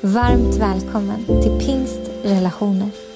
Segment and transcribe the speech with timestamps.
[0.00, 3.07] Varmt välkommen till Pingst relationer.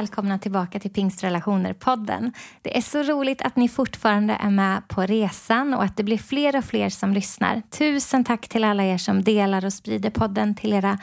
[0.00, 2.32] Välkomna tillbaka till Pingstrelationer-podden.
[2.62, 6.18] Det är så roligt att ni fortfarande är med på resan och att det blir
[6.18, 7.62] fler och fler som lyssnar.
[7.70, 10.98] Tusen tack till alla er som delar och sprider podden till era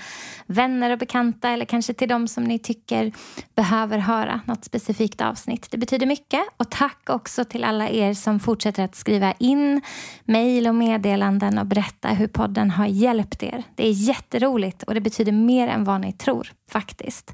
[0.45, 3.11] vänner och bekanta eller kanske till de som ni tycker
[3.55, 5.67] behöver höra något specifikt avsnitt.
[5.71, 6.41] Det betyder mycket.
[6.57, 9.81] Och tack också till alla er som fortsätter att skriva in
[10.25, 13.63] mejl och meddelanden och berätta hur podden har hjälpt er.
[13.75, 17.33] Det är jätteroligt och det betyder mer än vad ni tror, faktiskt.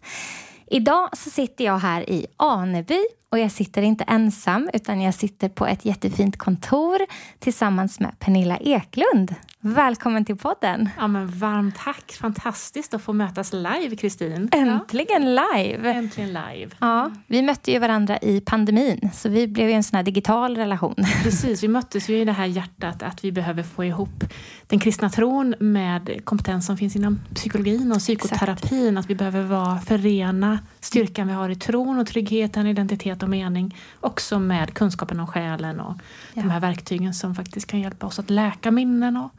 [0.74, 3.00] Idag så sitter jag här i Aneby
[3.34, 7.00] och jag sitter inte ensam utan jag sitter på ett jättefint kontor
[7.40, 9.36] tillsammans med Pernilla Eklund.
[9.66, 10.90] Välkommen till podden!
[10.98, 12.12] Ja, men varmt tack!
[12.12, 14.50] Fantastiskt att få mötas live, Kristin.
[14.52, 15.92] Äntligen live!
[15.92, 16.72] Äntligen live.
[16.80, 20.58] Ja, vi mötte ju varandra i pandemin så vi blev ju en sån här digital
[20.58, 20.96] relation.
[21.24, 24.24] Precis, vi möttes ju i det här hjärtat att vi behöver få ihop
[24.68, 28.88] den kristna tron med kompetens som finns inom psykologin och psykoterapin.
[28.88, 28.98] Exakt.
[28.98, 33.78] Att vi behöver vara, förena styrkan vi har i tron och tryggheten, identitet och mening
[34.00, 35.98] också med kunskapen om själen och
[36.34, 36.42] ja.
[36.42, 39.32] de här verktygen som faktiskt kan hjälpa oss att läka minnen och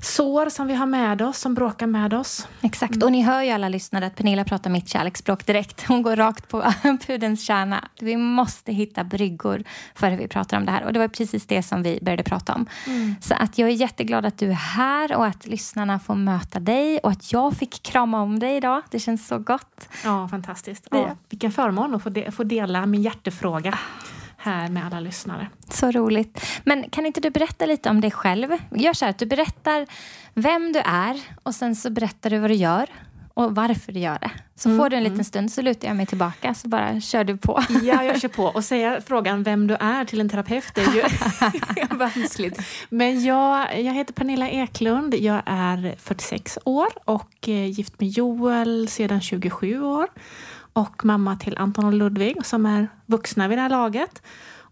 [0.00, 2.48] sår som vi har med oss, som bråkar med oss.
[2.60, 3.06] Exakt, mm.
[3.06, 5.84] och ni hör ju alla lyssnare att Pernilla pratar mitt kärleksspråk direkt.
[5.88, 6.72] Hon går rakt på
[7.06, 7.88] pudens kärna.
[8.00, 10.84] Vi måste hitta bryggor för hur vi pratar om det här.
[10.84, 12.66] Och det var precis det som vi började prata om.
[12.86, 13.14] Mm.
[13.20, 16.98] Så att jag är jätteglad att du är här och att lyssnarna får möta dig
[16.98, 18.82] och att jag fick krama om dig idag.
[18.90, 19.88] Det känns så gott.
[20.04, 20.88] Ja, fantastiskt.
[20.90, 23.72] Ja, vilken förmån att få, de få dela min hjärtefråga.
[23.72, 25.48] Ah här med alla lyssnare.
[25.70, 26.46] Så roligt.
[26.64, 28.48] Men kan inte du berätta lite om dig själv?
[28.70, 29.86] Gör så här att du berättar
[30.34, 32.88] vem du är och sen så berättar du vad du gör
[33.34, 34.30] och varför du gör det.
[34.56, 35.24] Så mm, får du en liten mm.
[35.24, 37.62] stund så lutar jag mig tillbaka så bara kör du på.
[37.82, 38.44] Ja, jag kör på.
[38.44, 41.02] Och säga frågan vem du är till en terapeut är ju
[41.96, 42.60] vanskligt.
[42.88, 45.14] Men jag, jag heter Pernilla Eklund.
[45.14, 50.08] Jag är 46 år och eh, gift med Joel sedan 27 år
[50.78, 54.22] och mamma till Anton och Ludvig som är vuxna vid det här laget.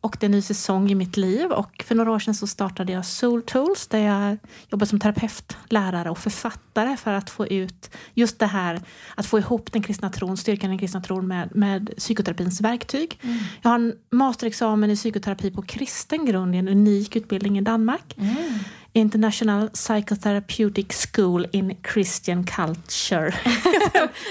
[0.00, 2.46] Och det är en ny säsong i mitt liv och för några år sedan så
[2.46, 7.46] startade jag Soul Tools där jag jobbar som terapeut, lärare och författare för att få
[7.46, 8.80] ut just det här
[9.14, 13.18] att få ihop den kristna tron, styrkan i den kristna tron med, med psykoterapins verktyg.
[13.22, 13.38] Mm.
[13.62, 18.14] Jag har en masterexamen i psykoterapi på kristen grund i en unik utbildning i Danmark.
[18.18, 18.58] Mm.
[18.96, 23.34] International Psychotherapeutic School in Christian Culture.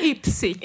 [0.03, 0.57] IPSIC.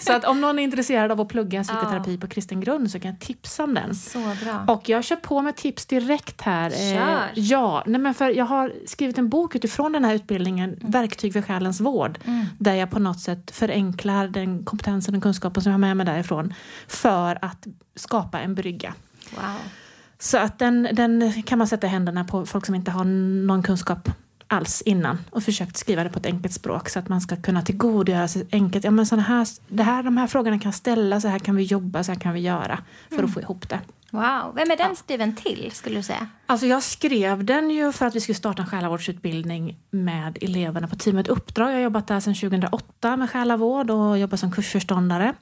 [0.00, 2.20] så att om någon är intresserad av att plugga psykoterapi ja.
[2.20, 3.94] på kristen grund så kan jag tipsa om den.
[3.94, 4.74] Så bra.
[4.74, 6.70] Och jag kör på med tips direkt här.
[6.70, 7.28] Eh, kör.
[7.34, 10.90] Ja, nej men för jag har skrivit en bok utifrån den här utbildningen, mm.
[10.90, 12.46] Verktyg för själens vård, mm.
[12.58, 16.06] där jag på något sätt förenklar den kompetensen och kunskapen som jag har med mig
[16.06, 16.54] därifrån
[16.88, 17.66] för att
[17.96, 18.94] skapa en brygga.
[19.30, 19.60] Wow.
[20.18, 24.08] Så att den, den kan man sätta händerna på folk som inte har någon kunskap
[24.48, 27.62] alls innan och försökt skriva det på ett enkelt språk så att man ska kunna
[27.62, 28.84] tillgodogöra sig enkelt.
[28.84, 31.62] Ja, men såna här, det här, de här frågorna kan ställas, så här kan vi
[31.62, 33.26] jobba, så här kan vi göra för mm.
[33.26, 33.80] att få ihop det.
[34.10, 34.52] Wow.
[34.54, 34.94] Vem är den ja.
[34.94, 36.28] skriven till, skulle du säga?
[36.46, 40.96] Alltså jag skrev den ju för att vi skulle starta en själavårdsutbildning med eleverna på
[40.96, 41.68] teamet Uppdrag.
[41.68, 45.34] Jag har jobbat där sedan 2008 med själavård och jobbat som kursförståndare.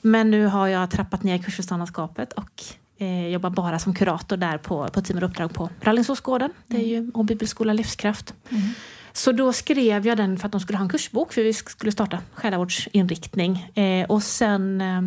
[0.00, 2.64] Men nu har jag trappat ner kursförståndarskapet och
[3.02, 6.50] eh, jobbar bara som kurator där på, på Team och uppdrag på Rallingsåsgården.
[6.66, 8.34] Det är ju och Bibelskola Livskraft.
[8.50, 8.62] Mm.
[9.12, 11.92] Så då skrev jag den för att de skulle ha en kursbok för vi skulle
[11.92, 13.70] starta själavårdsinriktning.
[13.74, 15.02] Eh, och sen eh,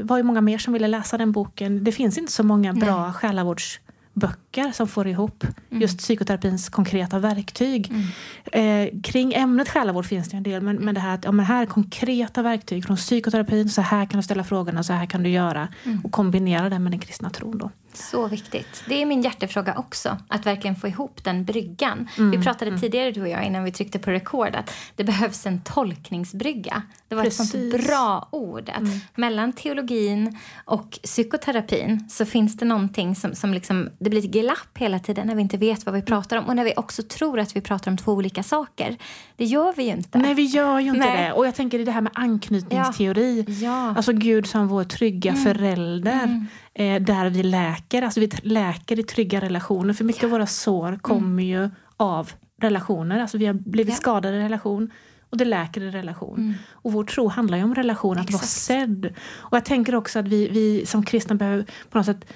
[0.00, 1.84] var det många mer som ville läsa den boken.
[1.84, 3.12] Det finns inte så många bra Nej.
[3.12, 3.80] själavårds
[4.12, 5.82] böcker som får ihop mm.
[5.82, 7.92] just psykoterapins konkreta verktyg.
[7.92, 8.86] Mm.
[8.86, 11.46] Eh, kring ämnet själavård finns det en del, men, men det här att ja, men
[11.46, 13.68] här är konkreta verktyg från psykoterapin.
[13.68, 15.68] Så här kan du ställa frågorna, så här kan du göra.
[15.84, 16.00] Mm.
[16.04, 17.58] Och kombinera det med den kristna tron.
[17.58, 17.70] Då.
[17.94, 18.84] Så viktigt.
[18.88, 22.08] Det är min hjärtefråga också, att verkligen få ihop den bryggan.
[22.18, 22.80] Mm, vi pratade mm.
[22.80, 26.82] tidigare du och jag innan vi tryckte på rekord att det behövs en tolkningsbrygga.
[27.08, 27.54] Det var Precis.
[27.54, 28.68] ett sånt bra ord.
[28.68, 29.00] Att mm.
[29.14, 34.78] Mellan teologin och psykoterapin så finns det någonting som, som liksom, det blir ett glapp
[34.78, 37.38] hela tiden när vi inte vet vad vi pratar om och när vi också tror
[37.40, 38.96] att vi pratar om två olika saker.
[39.36, 40.18] Det gör vi ju inte.
[40.18, 41.24] Nej, vi gör ju inte Nej.
[41.24, 41.32] det.
[41.32, 43.44] Och jag tänker i det här med anknytningsteori.
[43.48, 43.54] Ja.
[43.68, 43.94] Ja.
[43.96, 45.44] Alltså Gud som vår trygga mm.
[45.44, 46.46] förälder.
[46.78, 48.02] Mm eh, där vi läker.
[48.02, 49.94] Alltså vi läker i trygga relationer.
[49.94, 50.26] För mycket ja.
[50.26, 51.44] av våra sår kommer mm.
[51.44, 52.30] ju av
[52.60, 53.20] relationer.
[53.20, 53.96] Alltså vi har blivit ja.
[53.96, 54.90] skadade i relation
[55.30, 56.38] och det läker i relation.
[56.38, 56.54] Mm.
[56.70, 59.14] Och vår tro handlar ju om relation, att vara sedd.
[59.36, 62.26] Och jag tänker också att vi, vi som kristna behöver på något sätt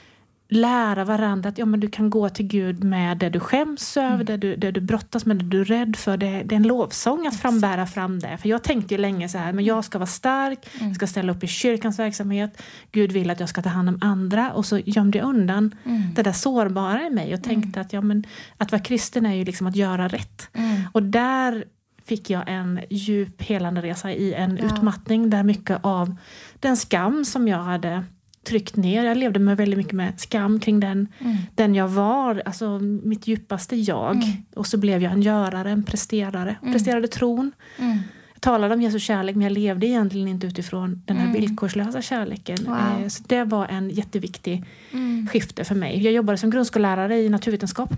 [0.53, 4.15] lära varandra att ja, men du kan gå till Gud med det du skäms över,
[4.15, 4.27] mm.
[4.27, 6.17] det, du, det du brottas med, det du är rädd för.
[6.17, 8.39] Det, det är en lovsång att frambära fram det.
[8.39, 10.89] För jag tänkte ju länge så här, men jag ska vara stark, mm.
[10.89, 12.63] jag ska ställa upp i kyrkans verksamhet.
[12.93, 14.53] Gud vill att jag ska ta hand om andra.
[14.53, 16.03] Och så gömde jag undan mm.
[16.15, 17.87] det där sårbara i mig och tänkte mm.
[17.87, 18.25] att, ja, men,
[18.57, 20.49] att vara kristen är ju liksom att göra rätt.
[20.53, 20.83] Mm.
[20.93, 21.65] Och där
[22.05, 24.65] fick jag en djup helande resa i en ja.
[24.65, 26.17] utmattning där mycket av
[26.61, 28.05] den skam som jag hade
[28.45, 29.05] tryckt ner.
[29.05, 31.37] Jag levde med väldigt mycket med skam kring den, mm.
[31.55, 34.17] den jag var, alltså mitt djupaste jag.
[34.17, 34.29] Mm.
[34.55, 36.57] Och så blev jag en görare, en presterare.
[36.63, 36.73] Mm.
[36.73, 37.53] Presterade tron.
[37.79, 37.99] Mm.
[38.33, 41.41] Jag talade om Jesu kärlek men jag levde egentligen inte utifrån den här mm.
[41.41, 42.57] villkorslösa kärleken.
[42.67, 43.03] Wow.
[43.03, 45.27] Eh, så det var en jätteviktig mm.
[45.33, 46.03] skifte för mig.
[46.05, 47.91] Jag jobbade som grundskollärare i naturvetenskap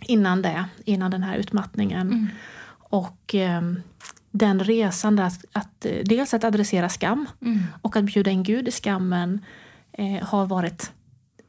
[0.00, 2.28] innan det, innan den här utmattningen.
[2.72, 3.62] Och eh,
[4.30, 7.26] den resan där att, att, dels att adressera skam
[7.82, 9.40] och att bjuda in Gud i skammen
[9.92, 10.92] eh, har varit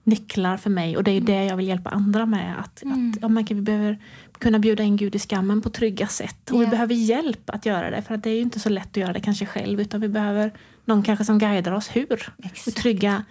[0.03, 1.25] nycklar för mig och det är mm.
[1.25, 2.59] det jag vill hjälpa andra med.
[2.59, 3.09] Att, mm.
[3.09, 3.99] att ja, man kan, vi behöver
[4.39, 6.49] kunna bjuda in Gud i skammen på trygga sätt.
[6.49, 6.65] Och yeah.
[6.65, 8.97] vi behöver hjälp att göra det för att det är ju inte så lätt att
[8.97, 10.51] göra det kanske själv utan vi behöver
[10.85, 12.33] någon kanske som guidar oss hur.
[12.43, 12.77] Exakt.
[12.77, 13.23] Trygga,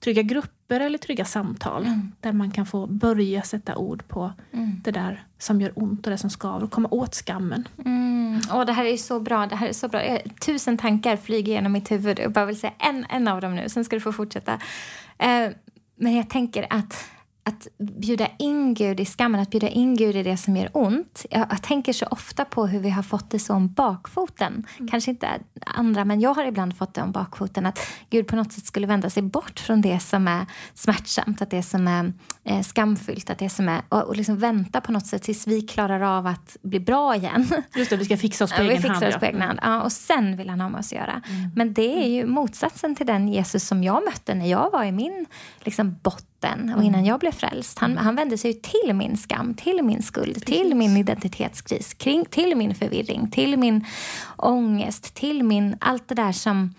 [0.00, 2.12] trygga grupper eller trygga samtal mm.
[2.20, 4.80] där man kan få börja sätta ord på mm.
[4.84, 7.68] det där som gör ont och det som skaver och komma åt skammen.
[7.84, 8.40] Mm.
[8.52, 9.46] Oh, det här är så bra.
[9.46, 10.18] Det här är så bra.
[10.46, 12.18] Tusen tankar flyger genom mitt huvud.
[12.18, 14.52] Jag bara vill säga en, en av dem nu, sen ska du få fortsätta.
[15.18, 15.50] Eh,
[15.96, 17.04] men jag tänker att
[17.48, 21.26] att bjuda in Gud i skammen, att bjuda in Gud i det som gör ont.
[21.30, 24.66] Jag, jag tänker så ofta på hur vi har fått det så om bakfoten.
[24.78, 24.88] Mm.
[24.88, 25.28] Kanske inte
[25.66, 27.66] andra, men jag har ibland fått det om bakfoten.
[27.66, 27.78] Att
[28.10, 31.62] Gud på något sätt skulle vända sig bort från det som är smärtsamt, att det
[31.62, 32.12] som är
[32.44, 35.60] eh, skamfyllt, att det som är, och, och liksom vänta på något sätt tills vi
[35.60, 37.48] klarar av att bli bra igen.
[37.74, 39.04] Just det, vi ska fixa oss på ja, egen vi hand.
[39.04, 39.58] Oss på egen hand.
[39.62, 41.22] Ja, och sen vill han ha med oss att göra.
[41.28, 41.50] Mm.
[41.56, 44.92] Men det är ju motsatsen till den Jesus som jag mötte när jag var i
[44.92, 45.26] min
[45.60, 47.04] liksom, botten botten och innan mm.
[47.04, 47.78] jag blev frälst.
[47.78, 50.44] Han, han vände sig till min skam, till min skuld, Precis.
[50.44, 53.84] till min identitetskris, kring, till min förvirring, till min
[54.36, 55.76] ångest, till min...
[55.80, 56.74] Allt det där som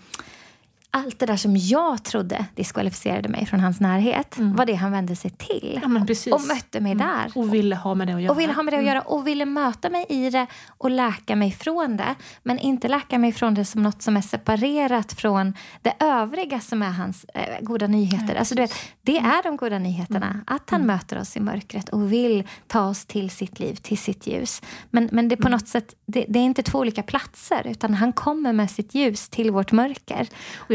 [0.92, 4.56] allt det där som jag trodde diskvalificerade mig från hans närhet mm.
[4.56, 5.80] var det han vände sig till.
[5.84, 7.08] Ja, och mötte mig mm.
[7.08, 7.32] där.
[7.36, 8.32] Och ville ha med det att göra.
[8.32, 8.96] Och ville ha med det att mm.
[8.96, 12.16] göra och ville möta mig i det och läka mig från det.
[12.44, 16.82] Men inte läka mig från det som något som är separerat från det övriga som
[16.82, 18.34] är hans eh, goda nyheter.
[18.34, 20.28] Ja, alltså, du vet, det är de goda nyheterna.
[20.28, 20.44] Mm.
[20.48, 20.96] Att han mm.
[20.96, 24.62] möter oss i mörkret och vill ta oss till sitt liv, till sitt ljus.
[24.90, 28.14] Men, men det på något sätt, det, det, är inte två olika platser utan han
[28.14, 30.28] kommer med sitt ljus till vårt mörker.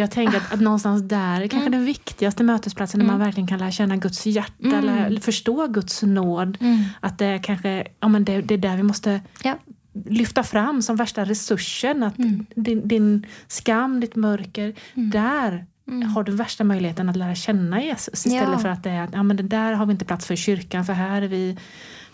[0.04, 1.72] Jag tänker att, att någonstans där är kanske mm.
[1.72, 3.06] den viktigaste mötesplatsen mm.
[3.06, 3.26] där man mm.
[3.26, 4.88] verkligen kan lära känna Guds hjärta mm.
[4.88, 6.58] eller förstå Guds nåd.
[6.60, 6.84] Mm.
[7.00, 9.58] Att det kanske ja, men det, det är där vi måste ja.
[9.92, 12.02] lyfta fram som värsta resursen.
[12.02, 12.46] Att mm.
[12.56, 16.08] din, din, skam, ditt mörker, där Mm.
[16.08, 18.58] har du värsta möjligheten att lära känna Jesus istället ja.
[18.58, 20.84] för att det är ja, men det där har vi inte plats för i kyrkan
[20.84, 21.56] för här är vi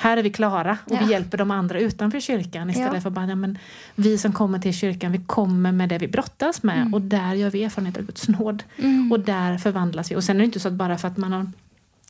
[0.03, 0.99] här är vi klara och ja.
[1.05, 3.01] vi hjälper de andra utanför kyrkan istället ja.
[3.01, 3.59] för bara, ja, men
[3.95, 6.95] vi som kommer till kyrkan, vi kommer med det vi brottas med mm.
[6.95, 8.63] och där gör vi erfarenhet av Guds nåd.
[8.77, 9.13] Mm.
[9.13, 10.17] Och där förvandlas vi.
[10.17, 11.53] Och sen är det inte så att bara för att man har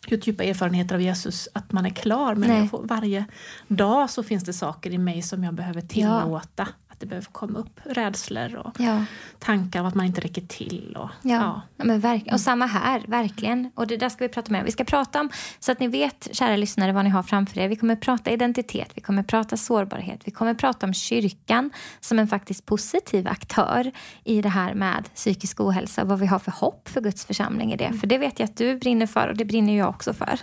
[0.06, 2.34] gjort djupa erfarenheter av Jesus att man är klar.
[2.34, 3.24] Men får, varje
[3.68, 6.68] dag så finns det saker i mig som jag behöver tillåta
[7.00, 9.04] det behöver komma upp rädslor och ja.
[9.38, 10.96] tankar om att man inte räcker till.
[10.96, 11.62] Och, ja.
[11.76, 11.84] ja.
[11.84, 13.70] men verk och samma här, verkligen.
[13.74, 14.64] Och det där ska vi prata mer om.
[14.64, 17.68] Vi ska prata om, så att ni vet, kära lyssnare, vad ni har framför er.
[17.68, 22.28] Vi kommer prata identitet, vi kommer prata sårbarhet, vi kommer prata om kyrkan som en
[22.28, 23.92] faktiskt positiv aktör
[24.24, 27.72] i det här med psykisk ohälsa och vad vi har för hopp för Guds församling
[27.72, 27.84] i det.
[27.84, 27.98] Mm.
[27.98, 30.40] För det vet jag att du brinner för och det brinner jag också för.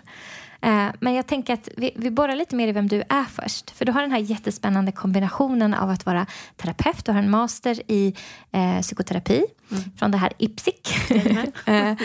[0.62, 3.72] Eh, men jag tänker att vi, vi borrar lite mer i vem du är först.
[3.72, 7.06] För du har den här jättespännande kombinationen av att vara terapeut.
[7.06, 8.16] Du har en master i
[8.52, 9.84] eh, psykoterapi mm.
[9.98, 11.10] från det här IPSIC.
[11.66, 11.96] eh,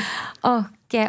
[0.41, 0.63] och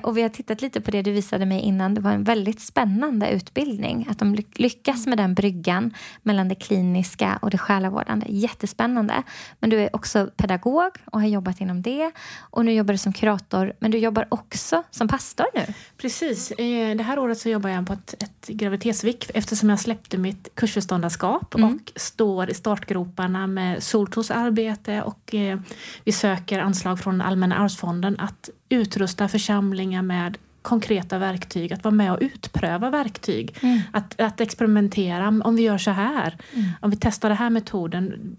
[0.03, 1.93] Och, vi har tittat lite på det du visade mig innan.
[1.93, 4.07] Det var en väldigt spännande utbildning.
[4.09, 8.25] Att de lyckas med den bryggan mellan det kliniska och det själavårdande.
[8.29, 9.23] Jättespännande.
[9.59, 12.11] Men du är också pedagog och har jobbat inom det.
[12.39, 15.73] Och nu jobbar du som kurator, men du jobbar också som pastor nu.
[15.97, 16.51] Precis.
[16.51, 20.49] Eh, det här året så jobbar jag på ett, ett graviditetsvik eftersom jag släppte mitt
[20.55, 21.73] kursförståndarskap mm.
[21.73, 25.59] och står i startgroparna med Soltos arbete och eh,
[26.03, 32.13] vi söker anslag från Allmänna arvsfonden att utrusta församlingar med konkreta verktyg, att vara med
[32.13, 33.55] och utpröva verktyg.
[33.61, 33.79] Mm.
[33.91, 36.69] Att, att experimentera, om vi gör så här, mm.
[36.81, 38.37] om vi testar den här metoden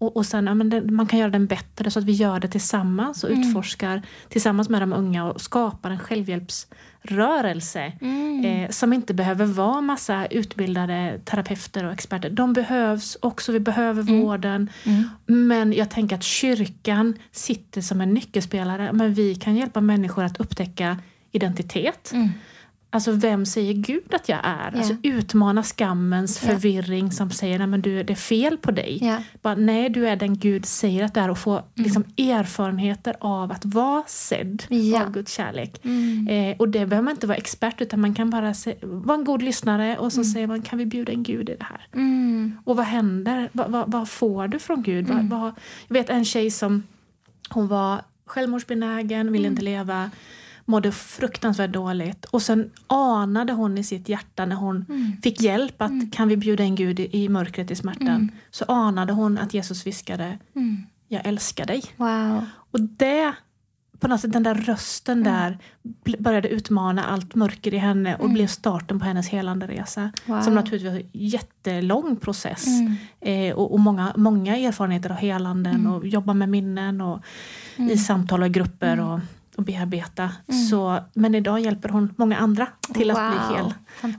[0.00, 2.40] och, och sen, ja, men det, man kan göra den bättre så att vi gör
[2.40, 3.42] det tillsammans och mm.
[3.42, 8.44] utforskar tillsammans med de unga och skapar en självhjälpsrörelse mm.
[8.44, 12.30] eh, som inte behöver vara massa utbildade terapeuter och experter.
[12.30, 14.20] De behövs också, vi behöver mm.
[14.20, 14.70] vården.
[14.84, 15.08] Mm.
[15.26, 18.92] Men jag tänker att kyrkan sitter som en nyckelspelare.
[18.92, 20.96] Men vi kan hjälpa människor att upptäcka
[21.32, 22.12] identitet.
[22.92, 24.70] Alltså vem säger Gud att jag är?
[24.70, 24.78] Yeah.
[24.78, 26.54] Alltså utmana skammens yeah.
[26.54, 28.98] förvirring som säger att du, det är fel på dig.
[29.02, 29.20] Yeah.
[29.42, 31.64] Bara, nej, du är den Gud säger att du är och få mm.
[31.74, 34.62] liksom, erfarenheter av att vara sedd
[35.02, 35.84] av Guds kärlek.
[35.84, 36.28] Mm.
[36.28, 39.24] Eh, och det behöver man inte vara expert utan man kan bara se, vara en
[39.24, 40.24] god lyssnare och så mm.
[40.24, 41.86] säger man kan vi bjuda in Gud i det här?
[41.92, 42.56] Mm.
[42.64, 43.50] Och vad händer?
[43.52, 45.08] Va, va, vad får du från Gud?
[45.08, 45.30] Va, mm.
[45.88, 46.82] jag vet en tjej som
[47.48, 49.52] hon var självmordsbenägen, ville mm.
[49.52, 50.10] inte leva
[50.70, 52.24] mådde fruktansvärt dåligt.
[52.24, 55.12] Och sen anade hon i sitt hjärta när hon mm.
[55.22, 56.10] fick hjälp att mm.
[56.10, 58.08] kan vi bjuda in Gud i, i mörkret, i smärtan.
[58.08, 58.30] Mm.
[58.50, 60.82] Så anade hon att Jesus viskade mm.
[61.08, 61.82] jag älskar dig.
[61.96, 62.46] Wow.
[62.70, 63.32] Och det,
[63.98, 65.32] på något sätt den där rösten mm.
[65.32, 65.58] där
[66.18, 68.34] började utmana allt mörker i henne och mm.
[68.34, 70.12] blev starten på hennes helande resa.
[70.26, 70.40] Wow.
[70.40, 72.66] Som naturligtvis var en jättelång process.
[73.20, 77.20] Eh, och, och, många, många erfarenheter av helanden och jobba med minnen och
[77.76, 79.00] i samtal och grupper.
[79.00, 79.20] och
[79.60, 80.30] och bearbeta.
[80.48, 80.64] Mm.
[80.64, 83.20] Så, men idag hjälper hon många andra till wow.
[83.20, 83.74] att bli hel.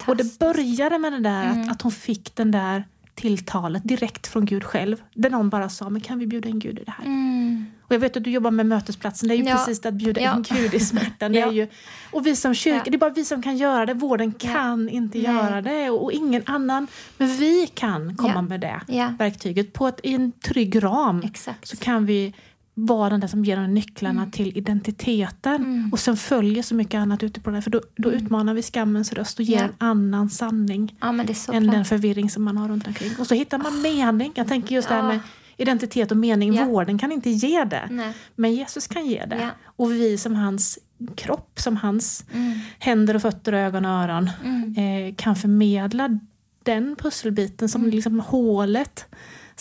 [0.08, 1.62] Och det började med det där mm.
[1.62, 2.84] att, att hon fick den där
[3.16, 5.02] tilltalet direkt från Gud själv.
[5.14, 7.06] Där någon bara sa, men kan vi bjuda in Gud i det här?
[7.06, 7.66] Mm.
[7.82, 9.56] Och jag vet att du jobbar med mötesplatsen, det är ju ja.
[9.56, 10.36] precis det att bjuda ja.
[10.36, 11.34] in Gud i smärtan.
[11.36, 11.48] ja.
[11.48, 11.68] är ju,
[12.12, 15.18] och vi som kyrka, det är bara vi som kan göra det, vården kan inte
[15.18, 15.28] Nej.
[15.28, 16.88] göra det och, och, ingen annan.
[17.18, 18.82] Men vi kan komma med det
[19.20, 21.22] verktyget på ett, i en trygg ram.
[21.26, 21.68] Exakt.
[21.68, 22.34] Så kan vi
[22.74, 24.32] vara den där som ger dem nycklarna mm.
[24.32, 25.56] till identiteten.
[25.56, 25.90] Mm.
[25.92, 27.62] Och sen följer så mycket annat ute på det.
[27.62, 28.24] För då, då mm.
[28.24, 29.64] utmanar vi skammens röst och ger ja.
[29.64, 31.48] en annan sanning ja, än klart.
[31.48, 33.12] den förvirring som man har runt omkring.
[33.20, 33.82] Och så hittar man oh.
[33.82, 34.32] mening.
[34.36, 35.20] Jag tänker just det här med
[35.58, 36.54] identitet och mening.
[36.54, 36.66] Ja.
[36.66, 37.88] Vården kan inte ge det.
[37.92, 38.14] Nej.
[38.36, 39.42] Men Jesus kan ge det.
[39.42, 39.50] Ja.
[39.66, 40.80] Och vi som hans
[41.16, 42.60] kropp, som hans mm.
[42.80, 44.76] händer och fötter, ögon och öron mm.
[44.78, 46.20] eh, kan förmedla
[46.64, 47.92] den pusselbiten som mm.
[47.92, 49.06] liksom hålet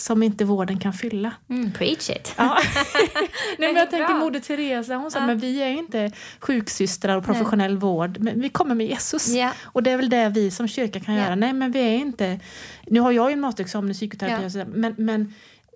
[0.01, 1.33] som inte vården kan fylla.
[1.49, 2.33] Mm, preach it!
[2.37, 2.57] Ja.
[3.57, 5.25] Nej, men jag tänker Moder Teresa, hon sa ja.
[5.25, 7.79] men vi är inte sjuksystrar och professionell Nej.
[7.79, 9.35] vård, men vi kommer med Jesus.
[9.35, 9.53] Yeah.
[9.63, 11.25] Och det är väl det vi som kyrka kan yeah.
[11.25, 11.35] göra.
[11.35, 12.39] Nej men vi är inte,
[12.87, 14.67] nu har jag ju en masterexamen i psykoterapi, yeah.
[14.67, 15.21] men, men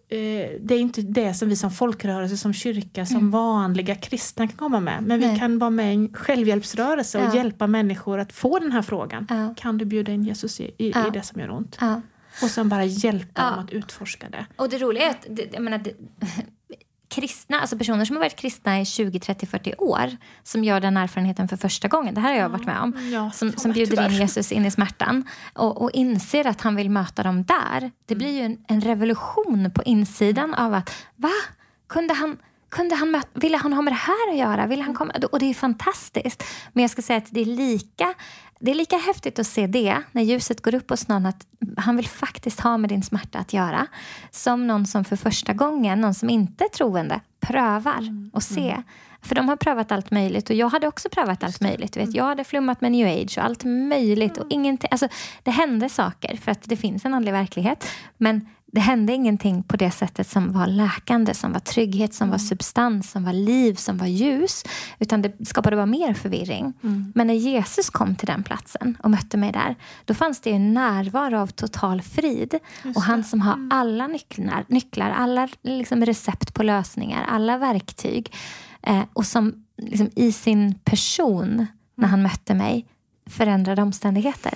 [0.09, 3.31] eh, det är inte det som vi som folkrörelse, som kyrka, som mm.
[3.31, 5.03] vanliga kristna kan komma med.
[5.03, 5.33] Men Nej.
[5.33, 9.53] vi kan vara med i en självhjälpsrörelse och hjälpa människor att få den här frågan.
[9.57, 11.77] Kan du bjuda in Jesus i, i, i det som gör ont?
[12.43, 13.49] Och sen bara hjälpa ja.
[13.49, 14.45] dem att utforska det.
[14.55, 15.93] Och det roliga är att det, jag menar, det,
[17.15, 20.97] kristna, alltså personer som har varit kristna i 20, 30, 40 år som gör den
[20.97, 24.05] erfarenheten för första gången, det här har jag varit med om, ja, som, som bjuder
[24.05, 25.23] in Jesus in i smärtan
[25.53, 27.91] och, och inser att han vill möta dem där.
[28.05, 31.31] Det blir ju en, en revolution på insidan av att va?
[31.87, 32.37] Kunde han
[32.69, 34.67] kunde han möta, ville han ha med det här att göra?
[34.67, 35.13] Ville han komma?
[35.31, 36.43] Och det är fantastiskt.
[36.73, 38.13] Men jag ska säga att det är lika
[38.65, 41.95] det är lika häftigt att se det när ljuset går upp hos någon att han
[41.95, 43.87] vill faktiskt ha med din smärta att göra.
[44.31, 48.31] Som någon som för första gången, någon som inte är troende, prövar mm.
[48.33, 48.69] och se.
[48.69, 48.83] Mm.
[49.21, 51.97] För de har prövat allt möjligt och jag hade också prövat allt möjligt.
[51.97, 52.15] Vet.
[52.15, 54.37] Jag hade flummat med new age och allt möjligt.
[54.37, 54.51] Och mm.
[54.51, 54.87] ingenting.
[54.91, 55.07] Alltså,
[55.43, 57.87] det hände saker för att det finns en andlig verklighet.
[58.17, 62.35] Men det hände ingenting på det sättet som var läkande, som var trygghet, som var
[62.35, 62.47] mm.
[62.47, 64.63] substans, som var liv, som var ljus.
[64.99, 66.73] Utan det skapade bara mer förvirring.
[66.83, 67.11] Mm.
[67.15, 70.73] Men när Jesus kom till den platsen och mötte mig där, då fanns det en
[70.73, 72.59] närvaro av total frid.
[72.95, 73.69] och han som har mm.
[73.71, 78.33] alla nycklar, nycklar alla liksom recept på lösningar, alla verktyg.
[78.81, 82.85] Eh, och som liksom i sin person, när han mötte mig,
[83.29, 84.53] förändrade omständigheter.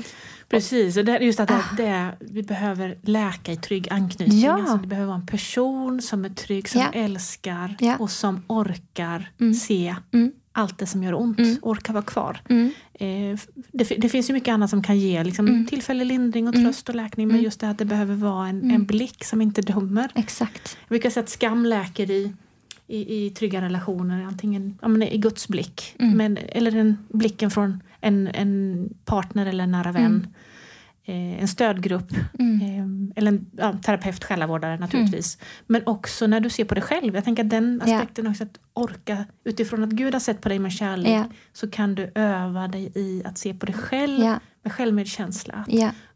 [0.50, 1.75] Precis, och det, just att det, ah.
[1.77, 4.39] det, vi behöver läka i trygg anknytning.
[4.39, 4.53] Ja.
[4.53, 6.89] Alltså, det behöver vara en person som är trygg, som ja.
[6.94, 7.98] älskar ja.
[7.98, 9.53] och som orkar mm.
[9.53, 10.32] se mm.
[10.51, 11.58] allt det som gör ont, mm.
[11.62, 12.41] orkar vara kvar.
[12.50, 12.72] Mm.
[12.94, 13.39] Eh,
[13.72, 15.68] det, det, finns ju mycket annat som kan ge liksom, mm.
[15.68, 16.65] tillfällig lindring och mm.
[16.65, 19.62] tröst och läkning men just det att det behöver vara en, en blick som inte
[19.62, 20.12] dömer.
[20.15, 20.77] Exakt.
[20.79, 22.34] Jag brukar säga att skam läker i
[22.89, 26.18] i, i trygga relationer, antingen ja, men i Guds blick mm.
[26.18, 30.06] men, eller den blicken från en, en partner eller en nära vän.
[30.06, 30.34] Mm.
[31.10, 32.62] Eh, en stödgrupp mm.
[32.62, 35.36] eh, eller en ja, terapeut, själavårdare naturligtvis.
[35.36, 35.48] Mm.
[35.68, 37.15] Men också när du ser på dig själv.
[37.15, 38.32] Jag tänker att den aspekten ja.
[38.32, 41.25] också att orka utifrån att Gud har sett på dig med kärlek ja.
[41.53, 44.39] så kan du öva dig i att se på dig själv ja.
[44.63, 45.65] med självmedkänsla.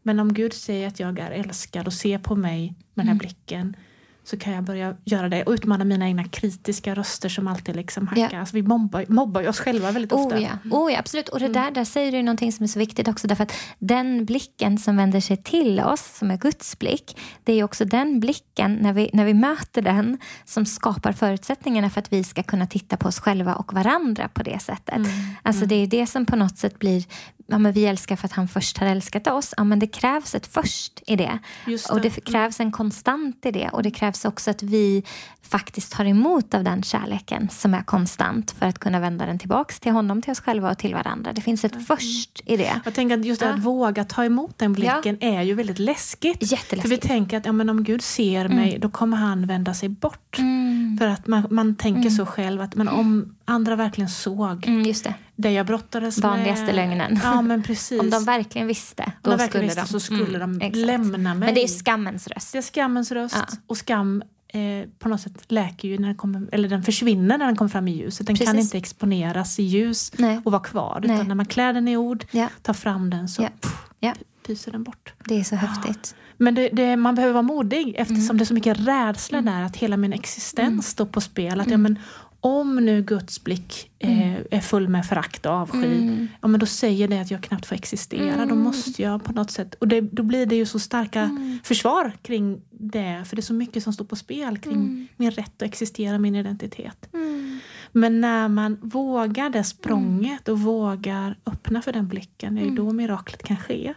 [0.02, 3.18] Men om Gud säger att jag är älskad och ser på mig med den här
[3.18, 3.76] blicken
[4.24, 8.08] så kan jag börja göra det och utmana mina egna kritiska röster som alltid liksom
[8.08, 8.28] hackar.
[8.32, 8.40] Ja.
[8.40, 10.36] Alltså vi mobbar, mobbar oss själva väldigt ofta.
[10.36, 11.28] Oh ja, oh ja absolut.
[11.28, 11.62] Och det mm.
[11.62, 14.96] där, där säger du någonting som är så viktigt också därför att den blicken som
[14.96, 19.10] vänder sig till oss, som är Guds blick, det är också den blicken, när vi,
[19.12, 23.18] när vi möter den, som skapar förutsättningarna för att vi ska kunna titta på oss
[23.18, 24.96] själva och varandra på det sättet.
[24.96, 25.10] Mm.
[25.42, 25.68] Alltså mm.
[25.68, 27.04] det är det som på något sätt blir
[27.46, 29.54] ja, men vi älskar för att han först har älskat oss.
[29.56, 31.38] Ja, men det krävs ett först i det.
[31.66, 31.90] det.
[31.90, 33.68] Och det krävs en konstant i det.
[33.68, 35.04] Och det krävs också att vi
[35.42, 39.80] faktiskt tar emot av den kärleken som är konstant för att kunna vända den tillbaks
[39.80, 41.32] till honom, till oss själva och till varandra.
[41.32, 41.84] Det finns ett mm.
[41.84, 42.80] först i det.
[42.84, 43.48] Jag tänker att just ja.
[43.48, 45.28] att våga ta emot den blicken ja.
[45.28, 46.42] är ju väldigt läskigt.
[46.42, 46.82] Jätteläskigt.
[46.82, 48.80] För vi tänker att ja, men om Gud ser mig, mm.
[48.80, 50.38] då kommer han vända sig bort.
[50.38, 50.98] Mm.
[50.98, 52.10] För att man, man tänker mm.
[52.10, 55.14] så själv att men om andra verkligen såg mm, just det.
[55.36, 56.74] det jag brottades Vanligaste med.
[56.74, 57.20] lögnen.
[57.22, 58.00] Ja, men precis.
[58.00, 59.86] om de verkligen visste, då de skulle visste, de.
[59.86, 61.46] Så skulle mm, de lämna mig.
[61.46, 62.52] Men det är skammens röst.
[62.52, 63.36] Det är skammens röst.
[63.36, 63.56] Ja.
[63.66, 67.46] Och skam eh, på något sätt läker ju när den, kommer, eller den försvinner när
[67.46, 68.26] den kommer fram i ljuset.
[68.26, 68.48] Den Precis.
[68.48, 70.40] kan inte exponeras i ljus Nej.
[70.44, 71.00] och vara kvar.
[71.04, 71.16] Nej.
[71.16, 72.48] Utan när man klär den i ord, ja.
[72.62, 73.48] tar fram den så ja.
[73.60, 74.14] Pff, ja.
[74.46, 75.12] pyser den bort.
[75.24, 76.14] Det är så häftigt.
[76.36, 78.36] Men det, det, man behöver vara modig eftersom mm.
[78.36, 79.54] det är så mycket rädsla mm.
[79.54, 80.82] där att hela min existens mm.
[80.82, 81.60] står på spel.
[81.60, 81.98] Att, ja, men,
[82.44, 84.44] om nu Guds blick eh, mm.
[84.50, 86.28] är full med förakt och avsky, mm.
[86.42, 88.34] ja, men då säger det att jag knappt får existera.
[88.34, 88.48] Mm.
[88.48, 89.74] Då måste jag på något sätt...
[89.74, 91.58] Och det, då blir det ju så starka mm.
[91.64, 93.24] försvar kring det.
[93.26, 95.06] För det är så mycket som står på spel kring mm.
[95.16, 97.08] min rätt att existera, min identitet.
[97.14, 97.58] Mm.
[97.92, 102.92] Men när man vågar det språnget och vågar öppna för den blicken, det är då
[102.92, 103.94] miraklet kan ske.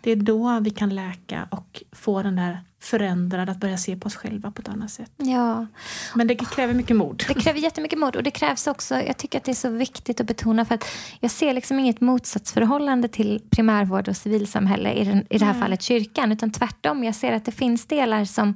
[0.00, 4.06] Det är då vi kan läka och få den där förändrad, att börja se på
[4.06, 5.12] oss själva på ett annat sätt.
[5.16, 5.66] Ja.
[6.14, 7.24] Men det kräver mycket mod.
[7.28, 10.20] Det kräver jättemycket mod och det krävs också, jag tycker att det är så viktigt
[10.20, 10.84] att betona för att
[11.20, 15.62] jag ser liksom inget motsatsförhållande till primärvård och civilsamhälle i, den, i det här mm.
[15.62, 18.54] fallet kyrkan utan tvärtom, jag ser att det finns delar som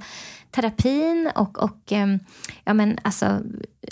[0.51, 2.19] terapin och, och ehm,
[2.65, 3.41] ja, men alltså,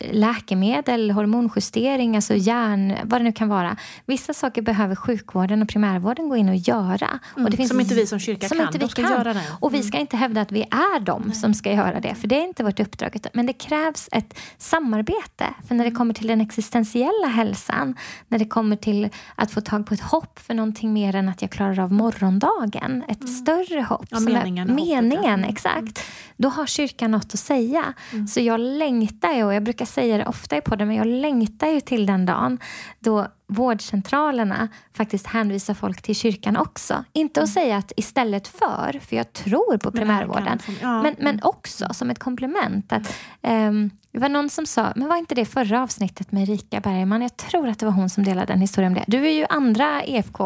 [0.01, 3.77] läkemedel, hormonjustering, alltså järn, vad det nu kan vara.
[4.07, 7.19] Vissa saker behöver sjukvården och primärvården gå in och göra.
[7.35, 8.67] Mm, och det finns, som inte vi som kyrka som kan.
[8.67, 9.13] Inte vi ska kan.
[9.13, 9.43] göra det.
[9.61, 11.35] Och vi ska inte hävda att vi är de Nej.
[11.35, 13.21] som ska göra det, för det är inte vårt uppdrag.
[13.33, 15.47] Men det krävs ett samarbete.
[15.69, 17.95] För när det kommer till den existentiella hälsan,
[18.29, 21.43] när det kommer till att få tag på ett hopp för någonting mer än att
[21.43, 23.35] jag klarar av morgondagen, ett mm.
[23.35, 24.07] större hopp.
[24.11, 24.71] Ja, meningen.
[24.71, 25.79] Är, meningen, exakt.
[25.79, 25.93] Mm.
[26.37, 27.95] Då har kyrkan något att säga.
[28.13, 28.27] Mm.
[28.27, 31.67] Så jag längtar ju, och jag brukar säga det ofta i podden, men jag längtar
[31.67, 32.59] ju till den dagen
[32.99, 37.05] då vårdcentralerna faktiskt hänvisar folk till kyrkan också.
[37.13, 37.55] Inte att mm.
[37.55, 41.03] säga att istället för, för jag tror på primärvården, men, ja.
[41.03, 42.93] men, men också som ett komplement.
[42.93, 46.81] Att, um, det var någon som sa, men var inte det förra avsnittet med Erika
[46.81, 47.23] Bergman?
[47.23, 49.05] Jag tror att det var hon som delade den historien om det.
[49.07, 50.41] Du är ju andra EFK,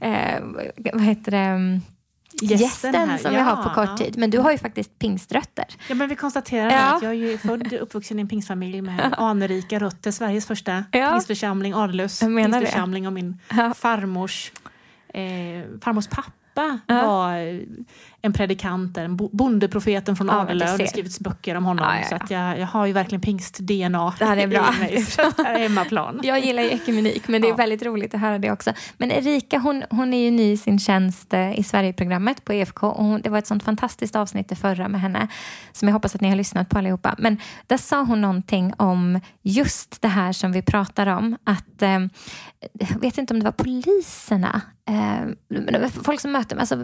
[0.00, 0.40] eh,
[0.92, 1.80] vad heter det?
[2.42, 3.38] Gästen, gästen som ja.
[3.38, 4.18] vi har på kort tid.
[4.18, 5.64] Men du har ju faktiskt pingströtter.
[5.88, 6.96] Ja, men vi konstaterar ja.
[6.96, 10.10] att jag är ju född och uppvuxen i en pingstfamilj med anrika rötter.
[10.10, 11.10] Sveriges första ja.
[11.10, 13.38] pingstförsamling, Adelös pingstförsamling och min
[13.74, 14.52] farmors,
[15.08, 15.22] eh,
[15.80, 17.36] farmors pappa var
[18.22, 20.78] en predikant, en bondeprofeten från ja, Adelöv.
[20.78, 21.86] Det har skrivits böcker om honom.
[21.88, 24.74] Ja, ja, så jag, jag har ju verkligen pingst-DNA det här är bra.
[24.76, 25.06] i mig.
[25.58, 26.20] hemmaplan.
[26.24, 28.72] Jag gillar ju ekumenik, men det är väldigt roligt att höra det också.
[28.96, 32.82] Men Erika, hon, hon är ju ny i sin tjänst eh, i Sverigeprogrammet på EFK.
[32.82, 35.28] Och hon, det var ett sånt fantastiskt avsnitt det förra med henne,
[35.72, 37.14] som jag hoppas att ni har lyssnat på allihopa.
[37.18, 41.36] Men där sa hon någonting om just det här som vi pratar om.
[41.44, 41.98] Att, eh,
[42.72, 46.76] jag vet inte om det var poliserna eh, folk som möter, alltså,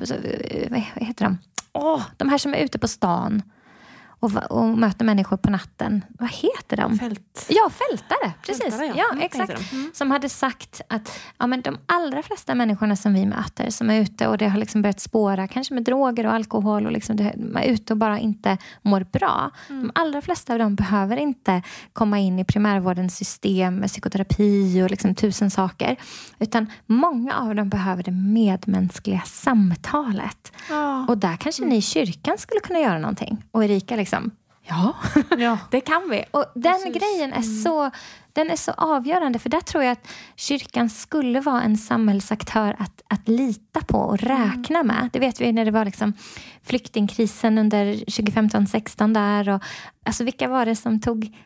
[0.71, 1.39] vad heter de?
[1.73, 3.43] Oh, de här som är ute på stan
[4.23, 6.05] och, och möter människor på natten.
[6.09, 6.99] Vad heter de?
[6.99, 7.47] Fält.
[7.49, 8.33] Ja, fältare.
[8.47, 8.65] Precis.
[8.65, 8.95] Fältare, ja.
[8.97, 9.13] ja.
[9.13, 9.73] Mm, exakt.
[9.73, 9.91] Mm.
[9.95, 14.01] Som hade sagt att ja, men de allra flesta människorna som vi möter som är
[14.01, 17.35] ute och det har liksom börjat spåra, kanske med droger och alkohol och liksom det,
[17.37, 19.51] man är ute och bara inte mår bra.
[19.69, 19.83] Mm.
[19.83, 24.91] De allra flesta av dem behöver inte komma in i primärvårdens system med psykoterapi och
[24.91, 25.97] liksom tusen saker.
[26.39, 30.53] Utan många av dem behöver det medmänskliga samtalet.
[30.71, 31.11] Oh.
[31.11, 33.45] Och där kanske ni i kyrkan skulle kunna göra någonting.
[33.51, 34.31] Och Erika liksom liksom.
[34.65, 34.95] Ja,
[35.39, 35.59] ja.
[35.71, 36.25] det kan vi.
[36.31, 37.03] Och den Precis.
[37.03, 37.63] grejen är, mm.
[37.63, 37.91] så,
[38.33, 43.03] den är så avgörande för där tror jag att kyrkan skulle vara en samhällsaktör att,
[43.09, 44.39] att lita på och mm.
[44.39, 44.87] räkna mm.
[44.87, 45.11] med.
[45.13, 46.13] Det vet vi när det var liksom
[46.65, 49.49] flyktingkrisen under 2015-16 där.
[49.49, 49.63] Och,
[50.07, 51.37] alltså vilka var det som tog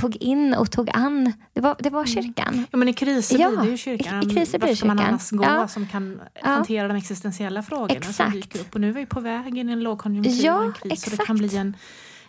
[0.00, 1.32] tog in och tog an.
[1.52, 2.06] Det var, det var mm.
[2.06, 2.54] kyrkan.
[2.54, 2.66] Mm.
[2.70, 4.22] Ja, men i kriser ja, blir det ju kyrkan.
[4.22, 4.96] I, i kriser blir det kyrkan.
[4.96, 5.68] man annars gå ja.
[5.68, 6.48] som kan ja.
[6.48, 8.16] hantera de existentiella frågorna exakt.
[8.16, 8.74] som dyker upp.
[8.74, 10.92] Och nu är vi på väg in i en lågkonjunktur ja, och en kris.
[10.92, 11.12] Exakt.
[11.12, 11.76] Och det kan bli en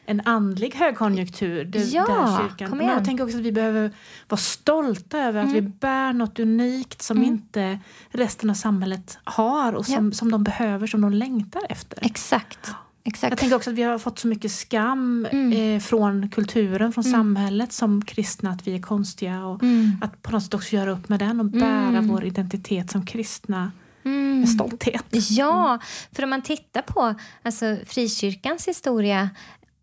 [0.07, 1.65] en andlig högkonjunktur.
[1.65, 2.77] Det, ja, där kyrkan.
[2.77, 3.91] Men jag tänker också att vi behöver
[4.27, 5.47] vara stolta över mm.
[5.47, 5.73] att vi mm.
[5.79, 7.29] bär något unikt som mm.
[7.29, 10.11] inte resten av samhället har och som, ja.
[10.11, 11.99] som de behöver, som de längtar efter.
[12.01, 12.71] Exakt.
[13.03, 13.31] Exakt.
[13.31, 15.75] Jag tänker också att vi har fått så mycket skam mm.
[15.75, 17.19] eh, från kulturen, från mm.
[17.19, 19.45] samhället som kristna, att vi är konstiga.
[19.45, 19.91] Och mm.
[20.01, 22.07] Att på något sätt också göra upp med den och bära mm.
[22.07, 23.71] vår identitet som kristna
[24.03, 24.39] mm.
[24.39, 25.05] med stolthet.
[25.11, 25.79] Ja,
[26.11, 29.29] för om man tittar på alltså, frikyrkans historia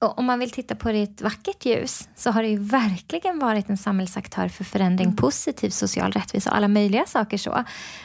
[0.08, 3.38] om man vill titta på det i ett vackert ljus så har det ju verkligen
[3.38, 5.16] varit en samhällsaktör för förändring, mm.
[5.16, 7.38] positiv social rättvisa och alla möjliga saker.
[7.38, 7.64] så.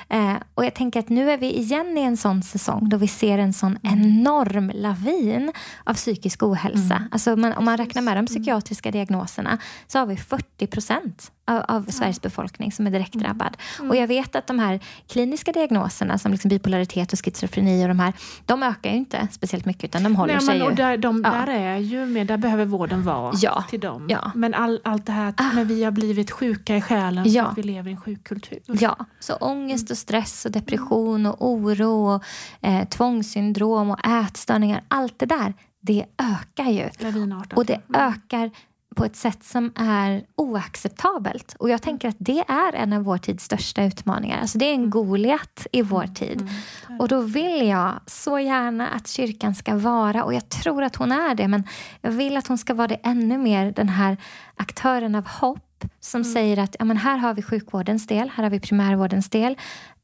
[0.09, 3.07] Eh, och jag tänker att nu är vi igen i en sån säsong då vi
[3.07, 3.99] ser en sån mm.
[3.99, 6.95] enorm lavin av psykisk ohälsa.
[6.95, 7.09] Mm.
[7.12, 8.27] Alltså man, om man räknar med de mm.
[8.27, 9.57] psykiatriska diagnoserna
[9.88, 13.23] så har vi 40 procent av, av Sveriges befolkning som är direkt mm.
[13.23, 13.57] drabbad.
[13.79, 13.89] Mm.
[13.89, 17.99] Och jag vet att de här kliniska diagnoserna som liksom bipolaritet och schizofreni och de
[17.99, 18.13] här,
[18.45, 20.75] de ökar ju inte speciellt mycket utan de håller Nej, sig men, ju...
[20.75, 21.31] Där, de, ja.
[21.31, 23.63] där är ju med, där behöver vården vara ja.
[23.69, 24.07] till dem.
[24.09, 24.31] Ja.
[24.35, 25.51] Men all, allt det här ah.
[25.53, 27.43] när vi har blivit sjuka i själen ja.
[27.43, 28.59] för att vi lever i en sjuk kultur.
[28.65, 32.23] Ja, så ångest och stress och depression och oro och
[32.62, 36.89] eh, tvångssyndrom och ätstörningar, allt det där det ökar ju.
[37.55, 38.13] Och det mm.
[38.13, 38.51] ökar
[38.95, 41.56] på ett sätt som är oacceptabelt.
[41.60, 44.41] Och jag tänker att det är en av vår tids största utmaningar.
[44.41, 44.89] Alltså det är en mm.
[44.89, 46.13] Goliat i vår mm.
[46.13, 46.41] tid.
[46.88, 46.99] Mm.
[46.99, 51.12] Och då vill jag så gärna att kyrkan ska vara, och jag tror att hon
[51.12, 51.63] är det, men
[52.02, 54.17] jag vill att hon ska vara det ännu mer, den här
[54.56, 55.60] aktören av hopp
[55.99, 56.34] som mm.
[56.34, 59.58] säger att ja, men här har vi sjukvårdens del, här har vi primärvårdens del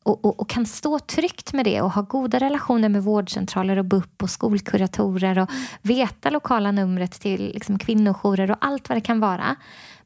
[0.06, 3.86] och, och, och, kan stå tryggt med det och ha goda relationer med vårdcentraler och
[3.86, 5.50] BUP och skolkuratorer och
[5.82, 9.56] veta lokala numret till liksom, kvinnojourer och allt vad det kan vara.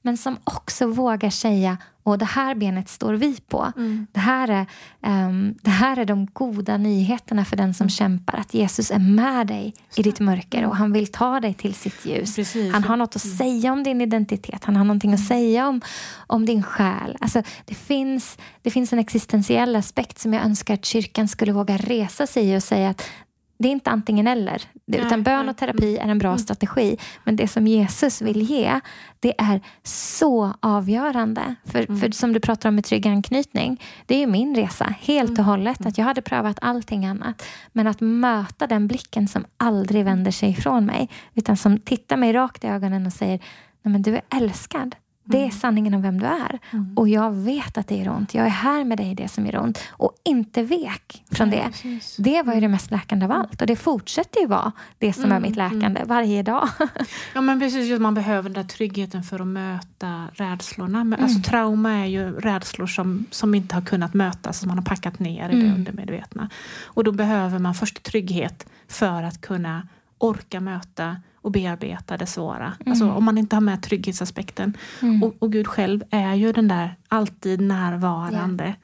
[0.02, 1.78] Men som också vågar säga
[2.10, 3.72] och det här benet står vi på.
[3.78, 4.08] Mm.
[4.12, 4.66] Det, här är,
[5.28, 7.90] um, det här är de goda nyheterna för den som mm.
[7.90, 8.38] kämpar.
[8.38, 12.06] Att Jesus är med dig i ditt mörker och han vill ta dig till sitt
[12.06, 12.36] ljus.
[12.36, 12.74] Precis.
[12.74, 13.38] Han har något att mm.
[13.38, 14.66] säga om din identitet.
[14.66, 15.28] Han har någonting att mm.
[15.28, 15.82] säga om,
[16.28, 17.18] om din själ.
[17.22, 21.78] Alltså, det, finns, det finns en existentiell aspekt som jag önskar att kyrkan skulle våga
[21.78, 23.04] resa sig i och säga att
[23.60, 24.62] det är inte antingen eller.
[24.88, 26.40] Utan bön och terapi är en bra mm.
[26.40, 26.98] strategi.
[27.24, 28.80] Men det som Jesus vill ge,
[29.20, 31.56] det är så avgörande.
[31.66, 32.00] För, mm.
[32.00, 35.46] för som du pratar om med trygg anknytning, det är min resa helt och mm.
[35.46, 35.86] hållet.
[35.86, 37.46] Att jag hade prövat allting annat.
[37.72, 41.10] Men att möta den blicken som aldrig vänder sig ifrån mig.
[41.34, 43.40] Utan som tittar mig rakt i ögonen och säger,
[43.82, 44.96] Nej, men du är älskad.
[45.30, 45.52] Det är mm.
[45.52, 46.60] sanningen om vem du är.
[46.72, 46.94] Mm.
[46.98, 48.34] Och jag vet att det gör ont.
[48.34, 49.80] Jag är här med dig i det som gör ont.
[49.90, 51.64] Och inte vek från det.
[51.72, 52.16] Precis.
[52.18, 53.62] Det var ju det mest läkande av allt.
[53.62, 55.38] Och det fortsätter ju vara det som mm.
[55.38, 56.70] är mitt läkande varje dag.
[57.34, 61.04] ja men precis, man behöver den där tryggheten för att möta rädslorna.
[61.04, 64.86] Men, alltså, trauma är ju rädslor som, som inte har kunnat mötas, som man har
[64.86, 66.50] packat ner i det undermedvetna.
[66.84, 69.88] Och då behöver man först trygghet för att kunna
[70.18, 72.74] orka möta och bearbeta det svåra.
[72.80, 72.92] Mm.
[72.92, 74.78] Alltså, om man inte har med trygghetsaspekten.
[75.02, 75.24] Mm.
[75.24, 78.76] Och, och, Gud själv är ju den där alltid närvarande yeah.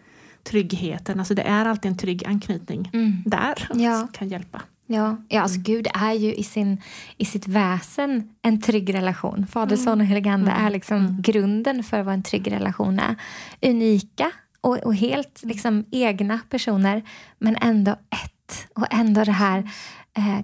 [0.43, 1.19] tryggheten.
[1.19, 3.23] Alltså det är alltid en trygg anknytning mm.
[3.25, 3.99] där ja.
[3.99, 4.61] som kan hjälpa.
[4.87, 6.81] Ja, ja alltså Gud är ju i, sin,
[7.17, 9.47] i sitt väsen en trygg relation.
[9.47, 10.65] Fader, Son och helige Ande mm.
[10.65, 11.21] är liksom mm.
[11.21, 13.15] grunden för vad en trygg relation är.
[13.61, 17.03] Unika och, och helt liksom egna personer,
[17.39, 18.67] men ändå ett.
[18.75, 19.71] Och ändå det här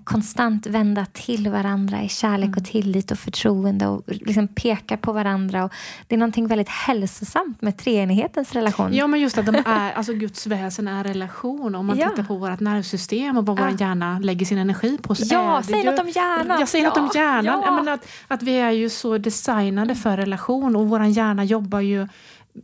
[0.03, 2.63] konstant vända till varandra i kärlek och mm.
[2.63, 5.63] tillit och förtroende och liksom pekar på varandra.
[5.63, 5.73] Och
[6.07, 8.93] det är någonting väldigt hälsosamt med treenighetens relation.
[8.93, 11.75] Ja, men just att de är, alltså Guds väsen är relation.
[11.75, 12.09] Om man ja.
[12.09, 13.63] tittar på vårt nervsystem och vad ja.
[13.63, 15.15] vår hjärna lägger sin energi på.
[15.15, 16.59] Så ja, är säg något om hjärnan!
[16.59, 16.89] Jag säger ja.
[16.89, 17.85] något om hjärnan.
[17.85, 17.93] Ja.
[17.93, 22.07] Att, att vi är ju så designade för relation och vår hjärna jobbar ju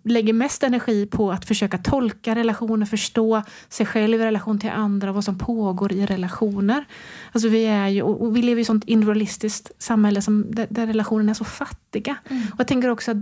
[0.03, 5.11] lägger mest energi på att försöka tolka relationer, förstå sig själv i relation till andra
[5.11, 6.85] vad som pågår i relationer.
[7.31, 10.87] Alltså vi, är ju, och vi lever i ett sånt individualistiskt samhälle som, där, där
[10.87, 12.17] relationerna är så fattiga.
[12.29, 12.43] Mm.
[12.53, 13.17] Och jag tänker också att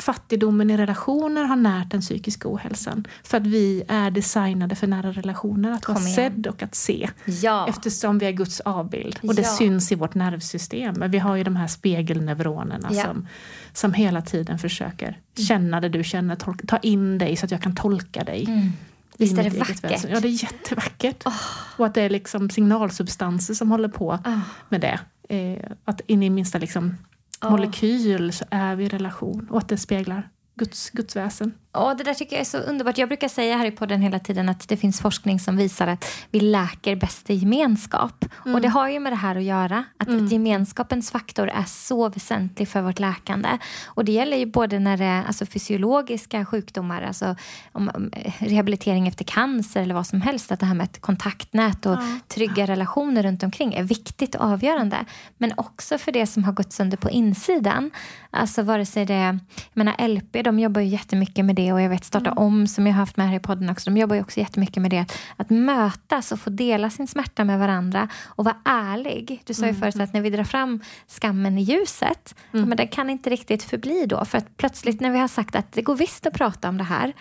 [0.00, 3.06] fattigdomen i relationer har närt den psykiska ohälsan.
[3.22, 6.14] För att vi är designade för nära relationer, att Kom vara igen.
[6.14, 7.10] sedd och att se.
[7.24, 7.68] Ja.
[7.68, 9.18] Eftersom vi är Guds avbild.
[9.22, 9.48] Och det ja.
[9.48, 10.94] syns i vårt nervsystem.
[10.98, 13.04] Men vi har ju de här spegelneuronerna ja.
[13.04, 13.26] som,
[13.72, 15.46] som hela tiden försöker mm.
[15.46, 18.44] känna det du känner, tolka, ta in dig så att jag kan tolka dig.
[18.48, 18.72] Mm.
[19.18, 20.04] Visst är det vackert?
[20.08, 21.26] Ja, det är jättevackert.
[21.26, 21.42] Oh.
[21.76, 24.38] Och att det är liksom signalsubstanser som håller på oh.
[24.68, 25.00] med det.
[25.28, 26.96] Eh, att in i minsta liksom
[27.42, 31.52] molekyl så är vi i relation och att det speglar Guds, Guds väsen.
[31.72, 32.98] Och det där tycker jag är så underbart.
[32.98, 36.04] Jag brukar säga här i podden hela tiden att det finns forskning som visar att
[36.30, 38.24] vi läker bäst i gemenskap.
[38.44, 38.54] Mm.
[38.54, 39.84] Och det har ju med det här att göra.
[39.98, 40.26] Att mm.
[40.26, 43.58] gemenskapens faktor är så väsentlig för vårt läkande.
[43.86, 47.36] Och det gäller ju både när det är alltså fysiologiska sjukdomar, alltså
[47.72, 50.52] om, om, rehabilitering efter cancer eller vad som helst.
[50.52, 52.18] Att det här med ett kontaktnät och ja.
[52.28, 54.96] trygga relationer runt omkring är viktigt och avgörande.
[55.38, 57.90] Men också för det som har gått sönder på insidan.
[58.30, 59.38] Alltså vare sig det är,
[59.72, 62.44] jag menar LP, de jobbar ju jättemycket med det och jag vet Starta mm.
[62.44, 63.90] om som jag har haft med här i podden också.
[63.90, 65.06] De jobbar ju också jättemycket med det.
[65.36, 69.42] Att mötas och få dela sin smärta med varandra och vara ärlig.
[69.44, 69.80] Du sa ju mm.
[69.80, 72.68] förut att när vi drar fram skammen i ljuset, mm.
[72.68, 74.24] men den kan inte riktigt förbli då.
[74.24, 76.84] För att plötsligt när vi har sagt att det går visst att prata om det
[76.84, 77.12] här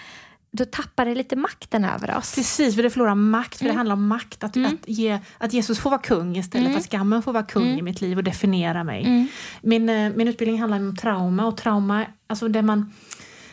[0.52, 2.36] då tappar det lite makten över oss.
[2.36, 3.58] Precis, för det förlorar makt.
[3.58, 3.74] För mm.
[3.74, 4.44] det handlar om makt.
[4.44, 4.74] Att, mm.
[4.74, 6.74] att, ge, att Jesus får vara kung istället mm.
[6.74, 7.80] för att skammen får vara kung mm.
[7.80, 9.06] i mitt liv och definiera mig.
[9.06, 9.28] Mm.
[9.62, 12.94] Min, eh, min utbildning handlar om trauma och trauma, alltså det man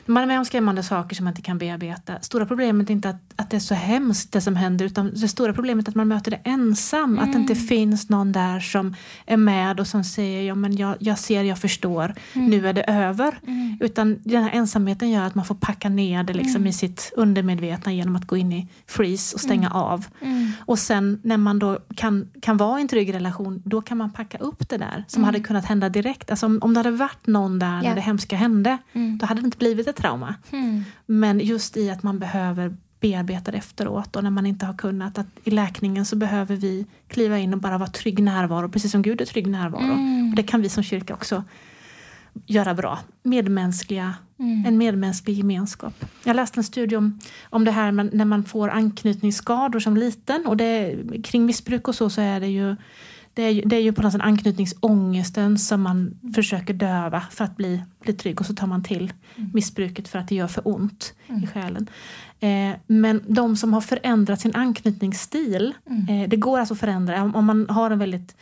[0.07, 2.21] man är med om skrämmande saker som man inte kan bearbeta.
[2.21, 5.29] Stora problemet är inte att, att det är så hemskt det som händer utan det
[5.29, 7.13] stora problemet är att man möter det ensam.
[7.13, 7.25] Mm.
[7.25, 7.67] Att det inte mm.
[7.67, 11.59] finns någon där som är med och som säger ja, men jag, jag ser, jag
[11.59, 12.51] förstår, mm.
[12.51, 13.39] nu är det över.
[13.47, 13.79] Mm.
[13.81, 16.67] Utan den här ensamheten gör att man får packa ner det liksom mm.
[16.67, 19.79] i sitt undermedvetna genom att gå in i freeze och stänga mm.
[19.83, 20.07] av.
[20.59, 24.13] Och sen när man då kan, kan vara i en trygg relation, då kan man
[24.13, 26.31] packa upp det där som hade kunnat hända direkt.
[26.31, 27.83] Alltså om, om det hade varit någon där yeah.
[27.83, 28.79] när det hemska hände,
[29.21, 30.35] då hade det inte blivit ett trauma.
[30.53, 30.85] Mm.
[31.07, 35.19] Men just i att man behöver bearbeta det efteråt och när man inte har kunnat.
[35.19, 39.03] Att I läkningen så behöver vi kliva in och bara vara trygg närvaro, precis som
[39.03, 39.83] Gud är trygg närvaro.
[39.83, 40.31] Mm.
[40.31, 41.45] Och det kan vi som kyrka också
[42.47, 42.99] göra bra.
[43.23, 44.67] Medmänskliga, mm.
[44.67, 46.05] En medmänsklig gemenskap.
[46.25, 50.47] Jag läste en studie om, om det här när man får anknytningsskador som liten.
[50.47, 52.77] Och det, kring missbruk och så, så är det ju
[53.35, 57.45] det är, ju, det är ju på något sätt anknytningsångesten som man försöker döva för
[57.45, 59.51] att bli, bli trygg och så tar man till mm.
[59.55, 61.45] missbruket för att det gör för ont mm.
[61.45, 61.91] i själen.
[62.41, 66.09] Eh, men de som har förändrat sin anknytningsstil, mm.
[66.09, 67.23] eh, det går alltså att förändra.
[67.23, 68.37] Om, om man har en väldigt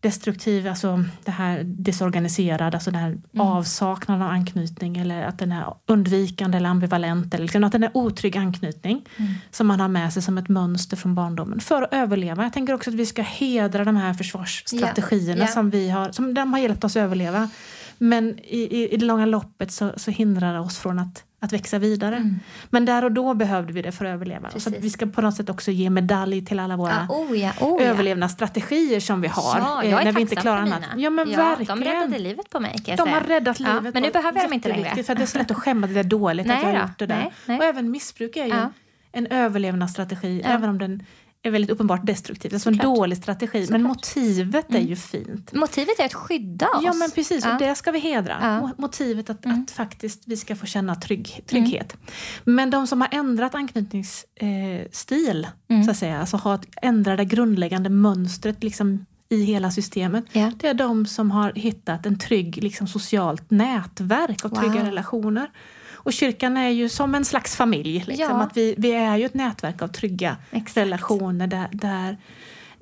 [0.00, 3.46] destruktiv, alltså det här desorganiserad, alltså den här mm.
[3.46, 7.90] avsaknaden av anknytning eller att den är undvikande eller ambivalent eller liksom att den är
[7.94, 9.34] otrygg anknytning mm.
[9.50, 12.42] som man har med sig som ett mönster från barndomen för att överleva.
[12.42, 15.38] Jag tänker också att vi ska hedra de här försvarsstrategierna yeah.
[15.38, 15.54] Yeah.
[15.54, 17.50] som vi har, som de har hjälpt oss överleva.
[17.98, 21.52] Men i, i, i det långa loppet så, så hindrar det oss från att att
[21.52, 22.16] växa vidare.
[22.16, 22.40] Mm.
[22.70, 24.48] Men där och då behövde vi det för att överleva.
[24.48, 24.62] Precis.
[24.62, 27.38] Så att vi ska på något sätt också ge medalj till alla våra ah, oh
[27.38, 27.88] ja, oh ja.
[27.88, 29.58] överlevnadsstrategier som vi har.
[29.58, 30.80] Ja, jag är när vi inte klarar annat.
[30.96, 31.80] Ja, men ja, verkligen.
[31.80, 33.14] De räddade livet på mig kan jag De säga.
[33.14, 33.74] har räddat livet.
[33.84, 35.04] Ja, men nu behöver jag dem inte längre.
[35.04, 36.98] För det är så lätt att skämma det där dåligt nej, att jag har gjort
[36.98, 37.16] det där.
[37.16, 37.58] Nej, nej.
[37.58, 38.68] Och även missbruk är ju
[39.12, 40.42] en överlevnadsstrategi.
[40.44, 41.04] Även om den
[41.42, 42.52] är väldigt uppenbart destruktivt.
[42.52, 43.62] Alltså en dålig strategi.
[43.62, 43.80] Såklart.
[43.80, 44.82] Men motivet mm.
[44.82, 45.52] är ju fint.
[45.52, 46.82] Motivet är att skydda oss.
[46.84, 47.52] Ja men precis, ja.
[47.52, 48.38] och det ska vi hedra.
[48.40, 48.70] Ja.
[48.78, 49.62] Motivet att, mm.
[49.62, 51.94] att faktiskt vi ska få känna trygg, trygghet.
[51.94, 52.04] Mm.
[52.56, 55.84] Men de som har ändrat anknytningsstil, eh, mm.
[55.84, 60.24] så att säga, alltså har ändrat det grundläggande mönstret liksom, i hela systemet.
[60.32, 60.52] Yeah.
[60.56, 64.84] Det är de som har hittat en trygg liksom, socialt nätverk trygga wow.
[64.84, 65.50] relationer.
[66.08, 68.04] Och kyrkan är ju som en slags familj.
[68.06, 68.26] Liksom.
[68.30, 68.42] Ja.
[68.42, 70.76] Att vi, vi är ju ett nätverk av trygga Exakt.
[70.76, 72.16] relationer där, där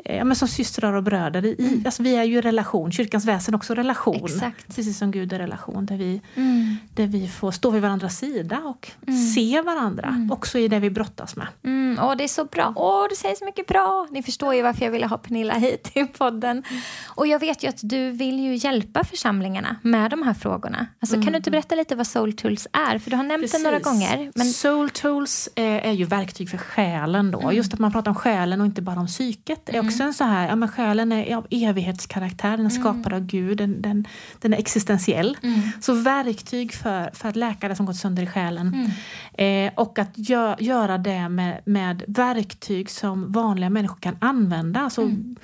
[0.05, 1.45] ja, men som systrar och bröder.
[1.45, 1.83] I, mm.
[1.85, 4.25] alltså vi är ju relation, kyrkans väsen också relation.
[4.25, 4.77] Exakt.
[4.77, 5.87] Precis som Gud är relation.
[5.87, 6.77] Där vi, mm.
[6.95, 9.27] där vi får stå vid varandras sida och mm.
[9.27, 10.09] se varandra.
[10.09, 10.33] Mm.
[10.33, 11.47] Också i det vi brottas med.
[11.93, 12.05] Mm.
[12.05, 12.73] Åh, det är så bra.
[12.77, 14.07] Åh, du säger så mycket bra.
[14.11, 16.63] Ni förstår ju varför jag ville ha Pernilla hit i podden.
[17.07, 20.87] Och jag vet ju att du vill ju hjälpa församlingarna med de här frågorna.
[21.01, 21.59] Alltså, Kan du inte mm.
[21.59, 22.99] berätta lite vad Soul Tools är?
[22.99, 23.63] För du har nämnt Precis.
[23.63, 24.33] det några gånger.
[24.35, 24.47] Men...
[24.47, 27.53] Soul Tools är, är ju verktyg för själen då.
[27.53, 30.25] Just att man pratar om själen och inte bara om psyket är också sen så
[30.25, 32.83] här, ja men själen är av evighetskaraktär, den är mm.
[32.83, 34.07] skapad av Gud, den, den,
[34.41, 35.37] den är existentiell.
[35.43, 35.61] Mm.
[35.81, 38.75] Så verktyg för, för att läka det som gått sönder i själen.
[38.75, 39.67] Mm.
[39.67, 41.76] Eh, och att gö, göra det med, med
[42.07, 44.81] verktyg som vanliga människor kan använda.
[44.81, 45.37] Alltså, mm.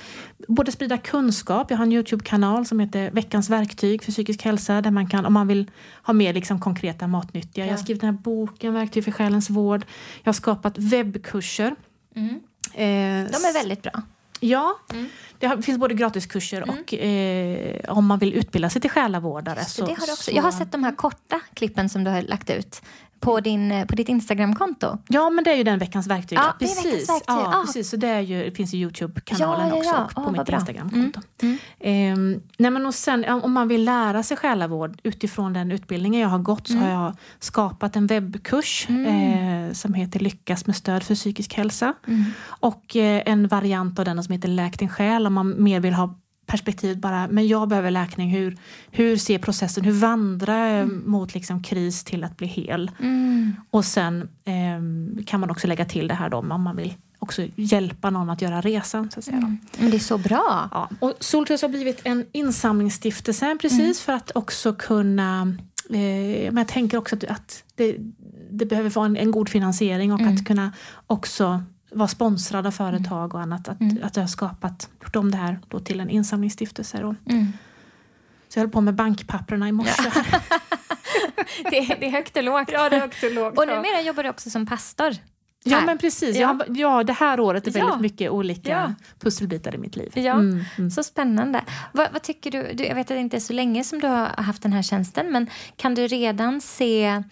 [0.48, 4.90] Både sprida kunskap, jag har en Youtube-kanal som heter Veckans verktyg för psykisk hälsa där
[4.90, 5.70] man kan, om man vill
[6.02, 7.64] ha mer liksom konkreta matnyttiga.
[7.64, 7.70] Ja.
[7.70, 9.84] Jag har skrivit den här boken Verktyg för själens vård.
[10.22, 11.74] Jag har skapat webbkurser.
[12.14, 12.40] Mm.
[12.74, 14.02] Eh, De är väldigt bra.
[14.44, 15.08] Ja, mm.
[15.38, 16.68] det finns både gratiskurser mm.
[16.74, 19.64] och eh, om man vill utbilda sig till själavårdare.
[19.64, 20.16] Så, det har också.
[20.16, 20.30] Så...
[20.30, 22.82] Jag har sett de här korta klippen som du har lagt ut
[23.22, 24.98] på, din, eh, på ditt Instagramkonto.
[25.08, 26.38] Ja, men det är ju den veckans verktyg.
[26.38, 26.84] Ja, precis.
[26.84, 27.22] Veckans verktyg.
[27.26, 27.62] Ja, ah.
[27.66, 27.90] precis.
[27.90, 30.04] Så det, är ju, det finns ju Youtube-kanalen ja, ja, ja.
[30.04, 31.20] också på oh, mitt Instagramkonto.
[31.42, 31.58] Mm.
[31.80, 32.40] Mm.
[32.58, 36.38] Nej, men och sen, om man vill lära sig själavård utifrån den utbildningen jag har
[36.38, 36.84] gått så mm.
[36.84, 39.68] har jag skapat en webbkurs mm.
[39.68, 41.94] eh, som heter Lyckas med stöd för psykisk hälsa.
[42.06, 42.24] Mm.
[42.44, 45.94] Och eh, en variant av den som heter Läk din själ om man mer vill
[45.94, 48.30] ha perspektivet bara, men jag behöver läkning.
[48.30, 48.56] Hur,
[48.90, 51.02] hur ser processen, hur vandrar jag Mm.
[51.10, 52.90] mot liksom kris till att bli hel?
[53.70, 57.46] Och sen ehm, kan man också lägga till det här då om man vill också
[57.56, 59.10] hjälpa någon att göra resan.
[59.10, 59.36] Så att säga.
[59.36, 59.58] Mm.
[59.78, 60.68] Men det är så bra.
[60.72, 63.94] Ja, och Soltröst har blivit en insamlingsstiftelse precis Mm.
[63.94, 65.56] för att också kunna
[65.90, 65.96] Eh,
[66.52, 67.96] men jag tänker också att, att det,
[68.50, 70.34] det behöver vara en, en god finansiering och Mm.
[70.34, 70.72] att kunna
[71.06, 71.62] också
[71.94, 73.68] vara sponsrad av företag och annat.
[73.68, 73.98] Att, Mm.
[74.02, 76.98] att jag har skapat, gjort om det här då till en insamlingsstiftelse.
[77.00, 77.14] Då.
[77.30, 77.52] Mm.
[78.48, 80.02] Så jag höll på med bankpapperna i morse.
[81.70, 82.70] Det, är, det är högt och lågt.
[82.72, 83.58] Ja, det är högt och lågt.
[83.58, 85.12] Och numera jobbar du också som pastor.
[85.64, 85.86] Ja här.
[85.86, 86.58] men precis, Ja.
[86.68, 86.74] ja.
[86.74, 87.84] ja det här året är Ja.
[87.86, 88.94] väldigt mycket olika Ja.
[89.20, 90.10] pusselbitar i mitt liv.
[90.14, 90.32] Ja.
[90.32, 90.90] Mm, mm.
[90.90, 91.64] Så spännande.
[91.92, 92.84] Vad, vad tycker du, du?
[92.84, 95.32] Jag vet att det inte är så länge som du har haft den här tjänsten
[95.32, 97.22] men kan du redan se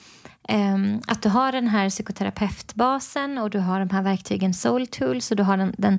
[1.07, 5.37] att du har den här psykoterapeutbasen och du har de här verktygen Soul Tools och
[5.37, 5.99] du har den, den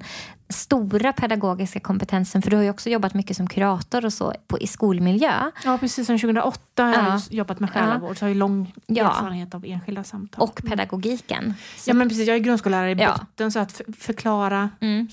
[0.50, 4.60] stora pedagogiska kompetensen för du har ju också jobbat mycket som kurator och så på,
[4.60, 7.08] i skolmiljö Ja precis, sedan 2008 har Ja.
[7.10, 9.10] jag jobbat med själavård så jag har ju lång Ja.
[9.12, 10.42] erfarenhet av enskilda samtal.
[10.44, 11.54] och pedagogiken.
[11.88, 13.16] Ja men precis, jag är grundskollärare i Ja.
[13.20, 15.08] botten så att förklara Mm.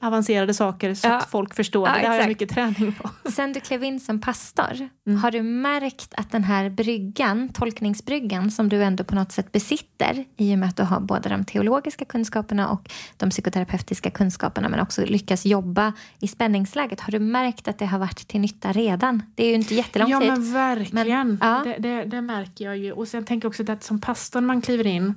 [0.00, 1.16] Avancerade saker så Ja.
[1.18, 2.00] att folk förstår Ja, det.
[2.00, 3.10] Det har jag mycket träning på.
[3.30, 5.18] Sen du klev in som pastor, Mm.
[5.22, 10.24] har du märkt att den här bryggan, tolkningsbryggan som du ändå på något sätt besitter
[10.36, 14.80] i och med att du har både de teologiska kunskaperna och de psykoterapeutiska kunskaperna men
[14.80, 17.00] också lyckas jobba i spänningsläget.
[17.00, 19.22] Har du märkt att det har varit till nytta redan?
[19.34, 20.28] Det är ju inte jättelång Ja tid.
[20.28, 21.62] men verkligen, Men, ja.
[21.64, 22.92] det, det, det märker jag ju.
[22.92, 25.14] Och sen tänker jag också att som pastor när man kliver in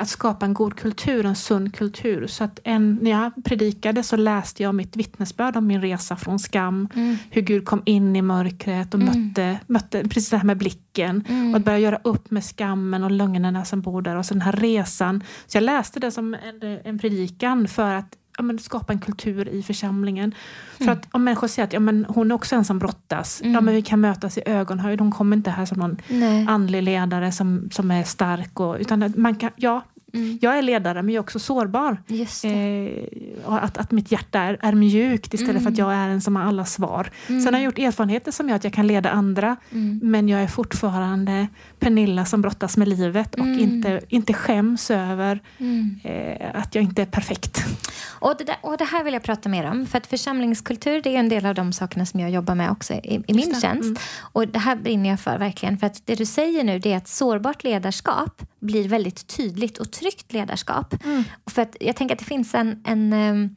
[0.00, 2.26] att skapa en god kultur, en sund kultur.
[2.26, 6.38] Så att en, när jag predikade så läste jag mitt vittnesbörd om min resa från
[6.38, 6.88] skam.
[6.94, 7.16] Mm.
[7.30, 9.28] Hur Gud kom in i mörkret och Mm.
[9.28, 11.24] mötte, mötte precis det här med blicken.
[11.28, 11.50] Mm.
[11.50, 14.16] Och att börja göra upp med skammen och lögnerna som bor där.
[14.16, 15.24] Och så den här resan.
[15.46, 19.48] Så jag läste det som en, en predikan för att ja, men, skapa en kultur
[19.48, 20.34] i församlingen.
[20.76, 20.92] För Mm.
[20.98, 23.40] att om människor säger att ja, men, hon är också en som brottas.
[23.40, 23.52] Mm.
[23.54, 25.00] Ja, men vi kan mötas i ögonhöjd.
[25.00, 26.46] Hon kommer inte här som någon Nej.
[26.48, 28.60] andlig ledare som, som är stark.
[28.60, 29.82] Och, utan man kan, ja,
[30.14, 30.38] Mm.
[30.42, 31.96] jag är ledare men jag är också sårbar.
[32.44, 35.62] Eh, att, att mitt hjärta är, är mjukt istället Mm.
[35.62, 37.10] för att jag är en som har alla svar.
[37.28, 37.40] Mm.
[37.42, 40.00] Sen har jag gjort erfarenheter som gör att jag kan leda andra Mm.
[40.02, 41.46] men jag är fortfarande
[41.78, 43.58] Pernilla som brottas med livet och Mm.
[43.58, 46.00] inte, inte skäms över Mm.
[46.04, 47.64] eh, att jag inte är perfekt.
[48.22, 49.86] Och det, där, och det här vill jag prata mer om.
[49.86, 52.94] För att församlingskultur det är en del av de sakerna som jag jobbar med också
[52.94, 53.82] i, i min tjänst.
[53.84, 53.96] Mm.
[54.32, 55.78] Och det här brinner jag för verkligen.
[55.78, 59.90] För att det du säger nu det är att sårbart ledarskap blir väldigt tydligt och
[59.90, 61.04] tryggt ledarskap.
[61.04, 61.24] Mm.
[61.46, 63.56] För att jag tänker att det finns en, en ehm,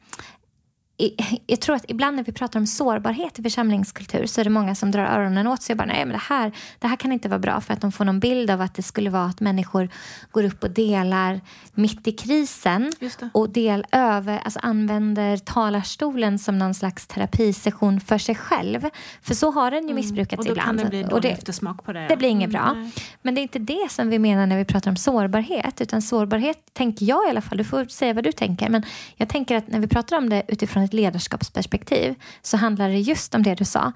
[1.46, 4.74] jag tror att ibland när vi pratar om sårbarhet i församlingskultur så är det många
[4.74, 7.28] som drar öronen åt sig och bara nej men det här, det här kan inte
[7.28, 9.88] vara bra för att de får någon bild av att det skulle vara att människor
[10.30, 11.40] går upp och delar
[11.74, 12.92] mitt i krisen
[13.32, 18.90] och del över, alltså använder talarstolen som någon slags terapisession för sig själv.
[19.22, 20.40] För så har den ju missbrukats Mm.
[20.40, 20.80] och då ibland.
[20.80, 22.06] kan det bli och det, eftersmak på det.
[22.08, 22.72] det blir inget bra.
[22.72, 22.92] nej.
[23.22, 25.80] men det är inte det som vi menar när vi pratar om sårbarhet.
[25.80, 28.68] Utan sårbarhet tänker jag i alla fall, du får säga vad du tänker.
[28.68, 28.82] Men
[29.16, 33.34] jag tänker att när vi pratar om det utifrån ett ledarskapsperspektiv så handlar det just
[33.34, 33.92] om det du sa.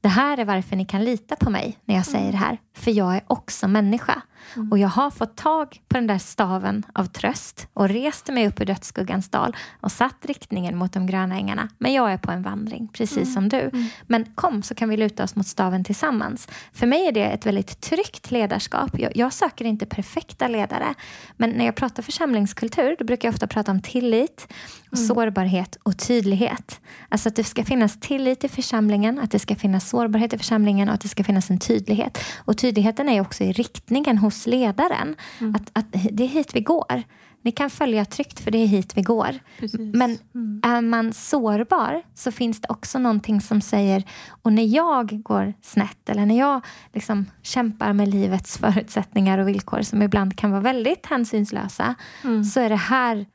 [0.00, 2.58] Det här är varför ni kan lita på mig när jag säger det här.
[2.76, 4.22] För jag är också människa.
[4.70, 8.60] Och jag har fått tag på den där staven av tröst och reste mig upp
[8.60, 11.68] ur dödsskuggans dal och satt riktningen mot de gröna ängarna.
[11.78, 13.70] Men jag är på en vandring, precis som du.
[14.06, 16.48] Men kom så kan vi luta oss mot staven tillsammans.
[16.72, 18.98] För mig är det ett väldigt tryggt ledarskap.
[18.98, 20.94] Jag, jag söker inte perfekta ledare.
[21.36, 24.46] Men när jag pratar församlingskultur då brukar jag ofta prata om tillit,
[24.92, 26.80] och sårbarhet och tydlighet.
[27.08, 30.88] Alltså att det ska finnas tillit i församlingen, att det ska finnas sårbarhet i församlingen
[30.88, 32.18] och att det ska finnas en tydlighet.
[32.38, 35.16] Och tydligheten är också i riktningen hos ledaren.
[35.54, 37.02] Att, att det är hit vi går.
[37.44, 39.38] Ni kan följa tryggt för det är hit vi går.
[39.58, 39.80] Precis.
[39.94, 40.60] Men Mm.
[40.64, 44.04] är man sårbar så finns det också någonting som säger
[44.42, 46.60] och när jag går snett eller när jag
[46.92, 52.44] liksom kämpar med livets förutsättningar och villkor som ibland kan vara väldigt hänsynslösa Mm.
[52.44, 53.26] så är det här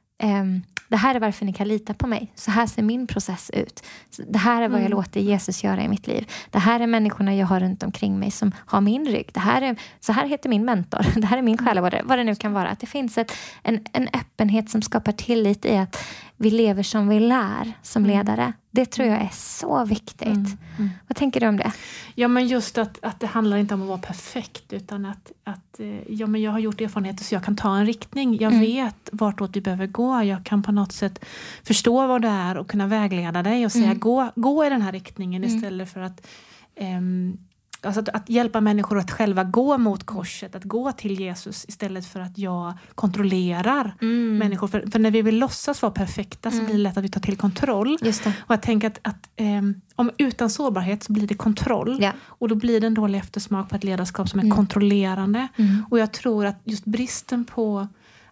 [0.89, 2.31] det här är varför ni kan lita på mig.
[2.35, 3.83] Så här ser min process ut.
[4.27, 4.97] Det här är vad jag Mm.
[4.97, 6.31] låter Jesus göra i mitt liv.
[6.51, 9.29] Det här är människorna jag har runt omkring mig som har min rygg.
[9.33, 11.05] Det här är, så här heter min mentor.
[11.21, 12.01] Det här är min själavårdare.
[12.05, 12.69] Vad det nu kan vara.
[12.69, 13.31] Att det finns ett,
[13.63, 16.03] en, en öppenhet som skapar tillit i att
[16.37, 18.53] vi lever som vi lär som ledare.
[18.71, 20.27] Det tror jag är så viktigt.
[20.27, 20.57] Mm.
[20.77, 20.89] Mm.
[21.17, 21.71] Tänker du om det?
[22.15, 25.79] Ja men just att, att det handlar inte om att vara perfekt utan att, att
[25.79, 28.37] eh, ja, men jag har gjort erfarenheter så jag kan ta en riktning.
[28.41, 28.61] Jag Mm.
[28.65, 30.23] vet vartåt vi behöver gå.
[30.23, 31.25] Jag kan på något sätt
[31.63, 33.99] förstå vad det är och kunna vägleda dig och säga Mm.
[33.99, 35.55] gå, gå i den här riktningen Mm.
[35.55, 36.27] istället för att
[36.75, 37.37] ehm,
[37.81, 42.05] Alltså att, att, hjälpa människor att själva gå mot korset, att gå till Jesus istället
[42.05, 44.37] för att jag kontrollerar mm.
[44.37, 44.67] människor.
[44.67, 46.59] För, för, när vi vill låtsas vara perfekta mm.
[46.59, 47.97] så blir det lätt att vi tar till kontroll.
[48.37, 51.97] Och jag tänker att, att um, om, utan sårbarhet så blir det kontroll.
[52.01, 52.11] Ja.
[52.25, 54.55] Och då blir det en dålig eftersmak på ett ledarskap som är mm.
[54.55, 55.47] kontrollerande.
[55.55, 55.85] Mm.
[55.89, 57.87] Och jag tror att just bristen på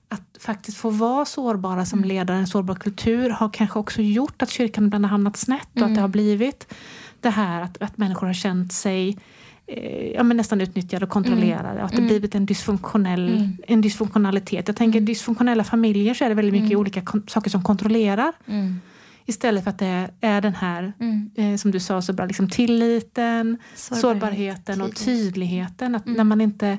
[0.09, 2.09] att faktiskt få vara sårbara som mm.
[2.09, 5.81] ledare, en sårbar kultur har kanske också gjort att kyrkan ibland har hamnat snett och
[5.81, 6.73] att det har blivit
[7.21, 9.17] det här att, att människor har känt sig
[9.67, 11.69] eh, ja, men nästan utnyttjade och kontrollerade.
[11.69, 11.85] Mm.
[11.85, 12.07] Att det mm.
[12.07, 13.57] blivit en, dysfunktionell, mm.
[13.67, 14.67] en dysfunktionalitet.
[14.67, 16.79] Jag tänker dysfunktionella familjer så är det väldigt mycket mm.
[16.79, 18.33] olika saker som kontrollerar.
[18.47, 18.79] Mm.
[19.25, 21.29] Istället för att det är den här, mm.
[21.35, 25.95] eh, som du sa så bra, liksom tilliten, Sårbarhet, sårbarheten och tydligheten.
[25.95, 26.77] Att när man inte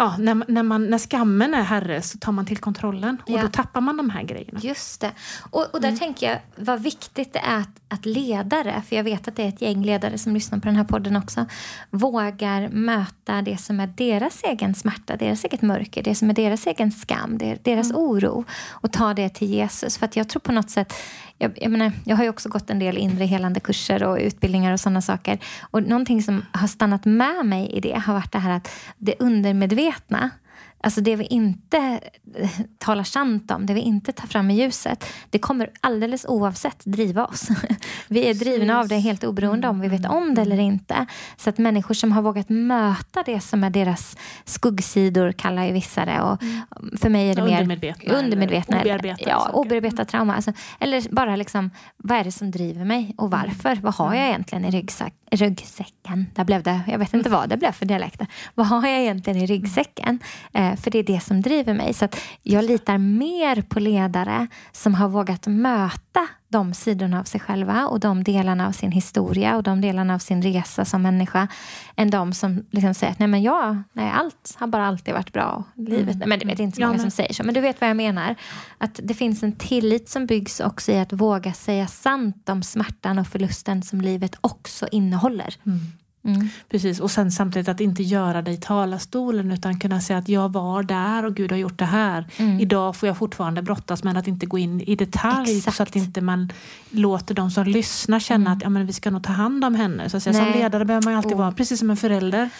[0.00, 3.42] ja, när, när, man, när skammen är herre så tar man till kontrollen och ja.
[3.42, 4.60] då tappar man de här grejerna.
[4.62, 5.10] Just det.
[5.50, 5.98] Och, och där mm.
[5.98, 9.48] tänker jag vad viktigt det är att, att ledare, för jag vet att det är
[9.48, 11.46] ett gäng ledare som lyssnar på den här podden också,
[11.90, 16.66] vågar möta det som är deras egen smärta, deras eget mörker, det som är deras
[16.66, 18.02] egen skam, deras mm.
[18.02, 19.98] oro och ta det till Jesus.
[19.98, 20.94] För att jag tror på något sätt
[21.40, 24.72] jag, jag, menar, jag har ju också gått en del inre helande kurser och utbildningar
[24.72, 25.38] och sådana saker.
[25.60, 29.14] Och någonting som har stannat med mig i det har varit det här att det
[29.18, 30.30] undermedvetna
[30.82, 32.00] Alltså det vi inte
[32.34, 36.84] eh, talar sant om, det vi inte tar fram i ljuset, det kommer alldeles oavsett
[36.84, 37.48] driva oss.
[38.08, 41.06] Vi är drivna av det helt oberoende om vi vet om det eller inte.
[41.36, 46.04] Så att människor som har vågat möta det som är deras skuggsidor, kallar ju vissa
[46.04, 46.20] det.
[46.20, 46.98] Och mm.
[47.00, 50.34] för mig är det mer undermedvetna, undermedvetna obearbetade ja, obearbetat trauma.
[50.34, 53.40] Alltså, eller bara liksom, vad är det som driver mig och mm.
[53.40, 53.78] varför?
[53.82, 56.26] Vad har jag egentligen i ryggsäck, ryggsäcken?
[56.34, 58.26] Där blev det, jag vet inte vad det blev för dialekter.
[58.54, 60.18] Vad har jag egentligen i ryggsäcken?
[60.70, 61.94] Eh, för det är det som driver mig.
[61.94, 62.08] Så
[62.42, 68.00] jag litar mer på ledare som har vågat möta de sidorna av sig själva och
[68.00, 71.48] de delarna av sin historia och de delarna av sin resa som människa
[71.96, 75.32] än de som liksom säger att nej men jag, nej, allt har bara alltid varit
[75.32, 75.64] bra.
[75.74, 76.28] Livet, mm.
[76.28, 77.44] men det vet inte så många ja, som säger så.
[77.44, 78.34] Men du vet vad jag menar.
[78.78, 83.18] Att det finns en tillit som byggs också i att våga säga sant om smärtan
[83.18, 85.54] och förlusten som livet också innehåller.
[85.66, 85.80] Mm.
[86.24, 86.48] Mm.
[86.68, 90.52] Precis, och sen samtidigt att inte göra det i talarstolen utan kunna säga att jag
[90.52, 92.26] var där och Gud har gjort det här.
[92.36, 92.60] Mm.
[92.60, 95.76] Idag får jag fortfarande brottas men att inte gå in i detalj Exakt.
[95.76, 96.52] så att inte man
[96.90, 98.52] låter de som lyssnar känna mm.
[98.52, 100.10] att ja, men vi ska nog ta hand om henne.
[100.10, 100.34] Så att säga.
[100.34, 101.38] Som ledare behöver man alltid oh.
[101.38, 102.50] vara, precis som en förälder.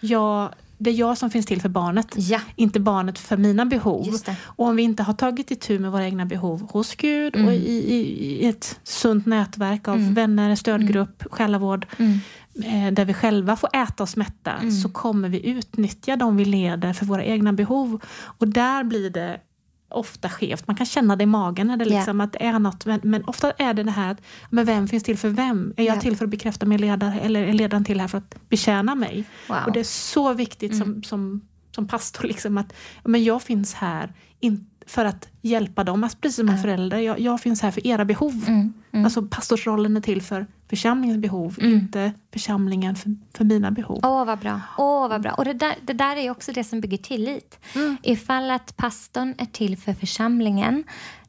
[0.00, 2.40] Jag, det är jag som finns till för barnet, ja.
[2.56, 4.18] inte barnet för mina behov.
[4.42, 7.48] Och om vi inte har tagit itu med våra egna behov hos Gud mm.
[7.48, 7.96] och i, i,
[8.26, 10.14] i, ett sunt nätverk av mm.
[10.14, 11.30] vänner, stödgrupp, mm.
[11.30, 12.20] själavård mm.
[12.92, 14.70] Där vi själva får äta oss mätta mm.
[14.70, 18.00] så kommer vi utnyttja de vi leder för våra egna behov.
[18.38, 19.40] Och där blir det
[19.88, 20.66] ofta skevt.
[20.66, 22.24] Man kan känna det i magen när det, liksom, yeah.
[22.24, 22.86] att det är något.
[22.86, 25.74] Men, men, ofta är det det här att men vem finns till för vem?
[25.76, 26.00] Är jag yeah.
[26.00, 29.24] till för att bekräfta min ledare eller är ledaren till här för att betjäna mig?
[29.48, 29.58] Wow.
[29.66, 30.84] Och det är så viktigt mm.
[30.84, 31.40] som, som,
[31.74, 32.72] som pastor liksom, att
[33.04, 36.98] men jag finns här in, för att hjälpa dem, alltså precis som en förälder.
[36.98, 38.44] Jag, jag, finns här för era behov.
[38.46, 38.72] Mm.
[38.92, 39.04] Mm.
[39.04, 41.72] Alltså pastorsrollen är till för församlingens behov, mm.
[41.72, 44.00] inte församlingen för, för mina behov.
[44.02, 44.60] Åh, vad bra.
[44.78, 45.32] Åh, vad bra.
[45.32, 47.58] Och det där, det där är också det som bygger tillit.
[47.74, 47.96] Mm.
[48.02, 50.84] Ifall att pastorn är till för församlingen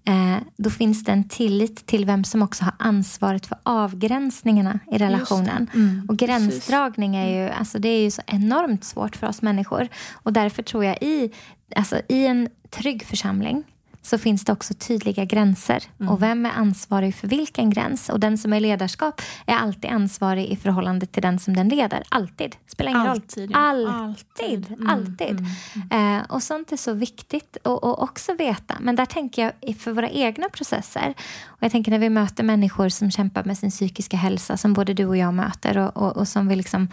[0.07, 4.97] eh, då finns det en tillit till vem som också har ansvaret för avgränsningarna i
[4.97, 5.69] relationen.
[5.73, 9.87] Mm, och gränsdragning är ju, alltså det är ju så enormt svårt för oss människor.
[10.13, 11.31] Och därför tror jag i,
[11.75, 13.63] alltså i en trygg församling
[14.01, 15.83] så finns det också tydliga gränser.
[15.99, 16.13] Mm.
[16.13, 18.09] Och vem är ansvarig för vilken gräns?
[18.09, 22.03] Och den som är ledarskap är alltid ansvarig i förhållande till den som den leder.
[22.09, 22.55] Alltid.
[22.67, 23.83] Spelar ingen alltid, roll.
[23.83, 23.93] Ja.
[23.93, 24.71] Alltid.
[24.71, 24.89] Mm.
[24.89, 25.45] Alltid.
[25.91, 26.17] Mm.
[26.19, 28.75] Eh, och sånt är så viktigt att också veta.
[28.79, 31.13] Men där tänker jag för våra egna processer.
[31.45, 34.93] Och jag tänker när vi möter människor som kämpar med sin psykiska hälsa, som både
[34.93, 36.87] du och jag möter och, och, och som vill liksom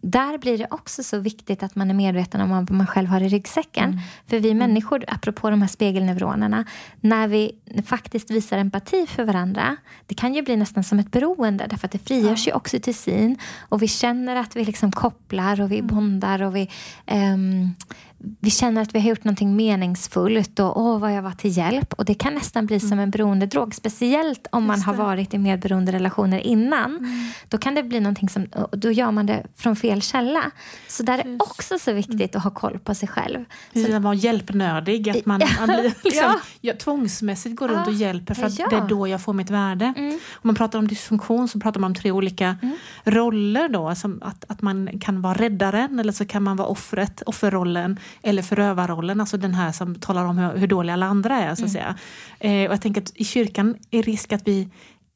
[0.00, 3.20] där blir det också så viktigt att man är medveten om vad man själv har
[3.20, 3.90] i ryggsäcken.
[3.90, 4.00] Mm.
[4.26, 4.58] För vi mm.
[4.58, 6.64] människor, apropå de här spegelneuronerna,
[7.00, 7.52] när vi
[7.86, 9.76] faktiskt visar empati för varandra,
[10.06, 12.50] det kan ju bli nästan som ett beroende, därför att det frigörs ja.
[12.50, 15.86] ju oxytocin och vi känner att vi liksom kopplar och vi mm.
[15.86, 16.70] bondar och vi
[17.06, 17.74] um,
[18.20, 21.92] vi känner att vi har gjort någonting meningsfullt och åh vad jag var till hjälp.
[21.92, 22.88] Och det kan nästan bli mm.
[22.88, 23.74] som en beroendedrog.
[23.74, 26.96] Speciellt om man har varit i medberoende relationer innan.
[26.96, 27.28] Mm.
[27.48, 30.50] Då kan det bli någonting som, då gör man det från fel källa.
[30.88, 32.38] Så där är det också så viktigt mm.
[32.38, 33.44] att ha koll på sig själv.
[33.72, 35.08] Precis, att vara hjälpnördig.
[35.08, 36.74] Att man, man blir liksom, ja.
[36.74, 38.68] tvångsmässigt går runt och hjälper för att ja.
[38.70, 39.94] det är då jag får mitt värde.
[39.96, 40.12] Mm.
[40.12, 42.76] Om man pratar om dysfunktion så pratar man om tre olika mm.
[43.04, 43.68] roller.
[43.68, 47.98] Då, som att, att man kan vara räddaren eller så kan man vara offret, offerrollen
[48.22, 51.54] eller förövarrollen, alltså den här som talar om hur, hur dåliga alla andra är.
[51.54, 51.70] Så att mm.
[51.70, 51.94] säga.
[52.40, 54.68] Eh, och jag tänker att i kyrkan är risk att vi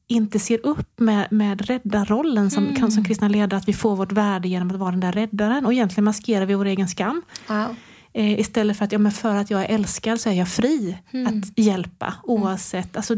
[0.07, 2.91] inte ser upp med, med räddarrollen som, Mm.
[2.91, 5.67] som kristna ledare, att vi får vårt värde genom att vara den där räddaren.
[5.67, 7.23] Och egentligen maskerar vi vår egen skam.
[7.49, 7.77] Wow.
[8.15, 10.99] Eh, istället för att, ja, men för att jag är älskad så är jag fri
[11.13, 11.27] Mm.
[11.27, 12.97] att hjälpa oavsett.
[12.97, 13.15] Alltså,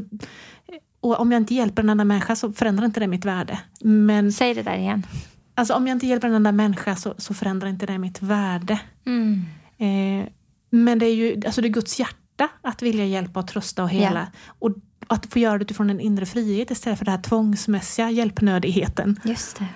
[1.01, 3.59] och om jag inte hjälper en annan människa så förändrar inte det mitt värde.
[3.81, 5.07] Men Säg det där igen.
[5.55, 8.81] alltså, om jag inte hjälper en annan människa så, så förändrar inte det mitt värde.
[9.07, 9.43] Mm.
[9.79, 10.27] Eh,
[10.71, 13.91] men det är ju alltså det är Guds hjärta att vilja hjälpa och trösta och
[13.91, 14.27] hela.
[14.47, 14.71] Och
[15.07, 19.21] att få göra det utifrån en inre frihet istället för den här tvångsmässiga hjälpnödigheten.
[19.25, 19.67] Just det.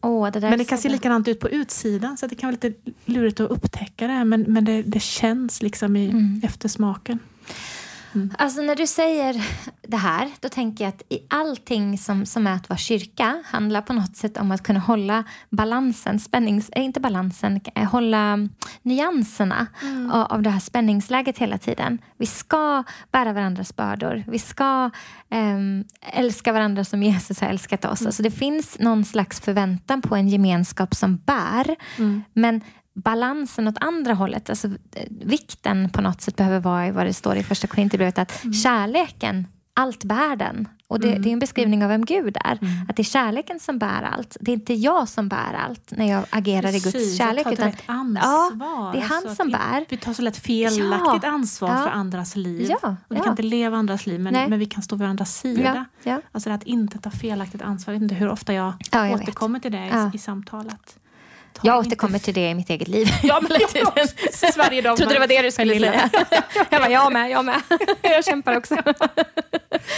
[0.00, 2.72] Åh, det Men det kan se likadant ut på utsidan så det kan vara lite
[3.04, 4.24] lurigt att upptäcka det.
[4.24, 6.40] Men, men det, det känns liksom i Mm.
[6.44, 7.18] eftersmaken.
[8.38, 9.44] Alltså när du säger
[9.82, 13.82] det här, då tänker jag att i allting som, som är att vara kyrka handlar
[13.82, 18.48] på något sätt om att kunna hålla balansen, spännings, eh, inte balansen, eh, hålla
[18.82, 19.66] nyanserna
[20.12, 21.98] av, av det här spänningsläget hela tiden.
[22.16, 24.24] Vi ska bära varandras bördor.
[24.26, 24.90] Vi ska
[25.30, 28.06] ehm, älska varandra som Jesus har älskat oss.
[28.06, 31.76] Alltså det finns någon slags förväntan på en gemenskap som bär.
[32.32, 32.60] Men
[33.04, 34.74] balansen åt andra hållet, alltså eh,
[35.10, 39.46] vikten på något sätt behöver vara i vad det står i första Korinthierbrevet att kärleken,
[39.74, 40.68] allt bär den.
[40.86, 42.58] Och det, det är en beskrivning av vem Gud är.
[42.88, 44.36] Att det är kärleken som bär allt.
[44.40, 47.46] Det är inte jag som bär allt när jag agerar i Guds Precis, kärlek.
[47.86, 48.20] ansvar.
[48.20, 49.84] ja, det är han Alltså att som bär.
[49.88, 51.28] Vi tar så lätt felaktigt Ja.
[51.28, 51.76] ansvar Ja.
[51.82, 52.66] för andras liv.
[52.82, 55.34] Ja, och vi kan inte leva andras liv men, men vi kan stå vid andras
[55.38, 55.84] sida.
[56.32, 57.92] Alltså att inte ta felaktigt ansvar.
[57.94, 59.22] Jag vet inte hur ofta jag, Ja, jag vet.
[59.22, 60.96] återkommer till det i, i samtalet.
[61.62, 63.08] Jag inte återkommer till det i mitt eget liv.
[63.22, 63.92] Ja, men tiden.
[63.94, 64.96] precis, varje dag.
[64.96, 66.10] trodde det var det du skulle säga.
[66.70, 67.60] Jag bara, jag med, jag med.
[68.02, 68.76] Jag kämpar också.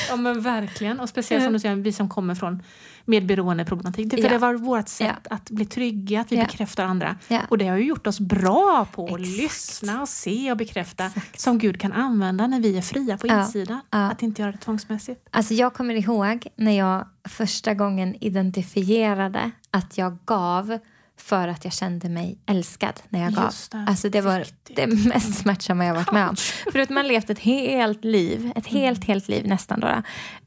[0.08, 1.00] Ja men verkligen.
[1.00, 2.62] Och speciellt som du säger, vi som kommer från
[3.04, 4.10] medberoendeproblematik.
[4.10, 4.30] Det, för Ja.
[4.30, 6.44] det var vårt sätt att bli trygga, att vi Ja.
[6.44, 7.16] bekräftar andra.
[7.28, 7.40] Ja.
[7.48, 9.36] Och det har ju gjort oss bra på att Exakt.
[9.38, 11.10] lyssna och se och bekräfta.
[11.36, 13.40] Som Gud kan använda när vi är fria på Ja.
[13.40, 13.80] insidan.
[13.90, 13.98] Ja.
[14.10, 15.28] Att inte göra det tvångsmässigt.
[15.30, 20.78] Alltså jag kommer ihåg när jag första gången identifierade att jag gav
[21.20, 23.54] för att jag kände mig älskad när jag gav.
[23.70, 23.84] Det.
[23.88, 24.76] Alltså det var Viktigt.
[24.76, 26.36] det mest smärtsamma jag varit med om.
[26.72, 30.02] För att man levt ett helt liv, ett helt, helt liv nästan då.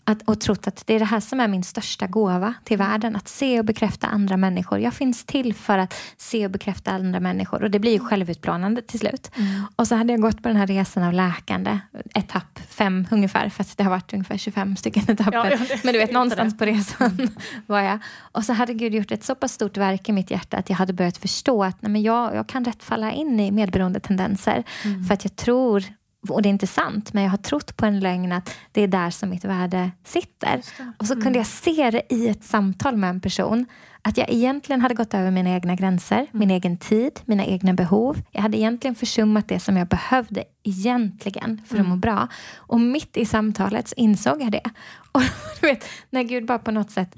[0.06, 3.16] Att, och trott att det är det här som är min största gåva till världen.
[3.16, 4.80] Att se och bekräfta andra människor.
[4.80, 7.64] Jag finns till för att se och bekräfta andra människor.
[7.64, 9.32] Och det blir ju självutplånande till slut.
[9.76, 11.80] Och så hade jag gått på den här resan av läkande,
[12.16, 13.50] etapp fem ungefär.
[13.50, 15.52] För att det har varit ungefär 25 stycken etapper.
[15.52, 16.60] Ja, Men du vet, någonstans det.
[16.60, 17.30] på resan
[17.66, 18.00] var jag.
[18.20, 20.78] Och så hade Gud gjort ett så pass stort verk i mitt hjärta att jag
[20.78, 24.64] hade börjat förstå att nej, men jag, jag kan rätt falla in i medberoende tendenser.
[25.08, 25.84] För att jag tror,
[26.30, 28.88] och det är inte sant, men jag har trott på en lögn att det är
[28.88, 30.62] där som mitt värde sitter.
[30.98, 33.66] Och så kunde jag se det i ett samtal med en person.
[34.06, 38.18] Att jag egentligen hade gått över mina egna gränser, min egen tid, mina egna behov.
[38.32, 42.28] Jag hade egentligen försummat det som jag behövde egentligen för att må bra.
[42.56, 44.62] Och mitt i samtalet så insåg jag det.
[45.12, 45.22] Och
[45.62, 47.16] du vet, när Gud bara på något sätt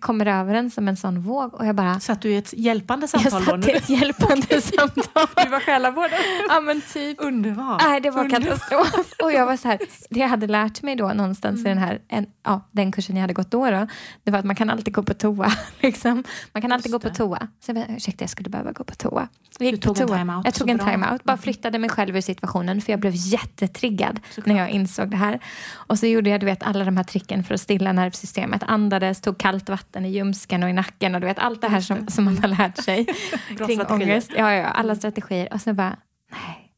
[0.00, 2.00] kommer över en som en sån våg och jag bara...
[2.00, 3.66] Så att du är ett hjälpande Jag samtal då?
[3.66, 5.26] satt i ett hjälpande samtal.
[5.44, 6.10] Du var själavård?
[6.48, 7.16] Ja men typ.
[7.20, 7.82] Underbart.
[7.84, 9.12] Nej, det var katastrof.
[9.22, 9.78] Och jag var så här,
[10.10, 11.66] det jag hade lärt mig då någonstans Mm.
[11.66, 13.86] i den här, en, ja, den kursen jag hade gått då, då,
[14.24, 15.52] det var att man kan alltid gå på toa.
[15.80, 16.17] Liksom.
[16.52, 17.48] Man kan alltid gå på toa.
[17.60, 19.28] Så jag bara, ursäkta, jag skulle behöva gå på toa.
[19.58, 20.18] Jag gick Du på tog en toa.
[20.18, 20.80] time-out, Jag tog en.
[20.80, 20.92] Mm.
[20.92, 21.24] time-out.
[21.24, 24.46] Bara flyttade mig själv ur situationen för jag blev jättetriggad Såklart.
[24.46, 25.40] när jag insåg det här.
[25.74, 28.62] Och så gjorde jag du vet, alla de här tricken för att stilla nervsystemet.
[28.66, 31.80] Andades, tog kallt vatten i ljumsken och i nacken och du vet allt det här
[31.80, 33.04] som, som man har lärt sig
[33.46, 33.92] kring strategier.
[33.92, 34.30] ångest.
[34.36, 35.52] Ja, ja, alla strategier.
[35.52, 35.96] Och så bara,
[36.32, 36.72] nej,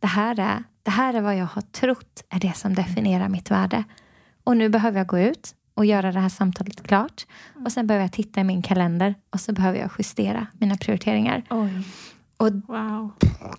[0.00, 3.50] det här, är, det här är vad jag har trott är det som definierar mitt
[3.50, 3.84] värde.
[4.44, 7.26] Och nu behöver jag gå ut och göra det här samtalet klart.
[7.64, 11.42] Och sen behöver jag titta i min kalender och så behöver jag justera mina prioriteringar.
[11.50, 11.70] Oj,
[12.36, 13.10] Och wow.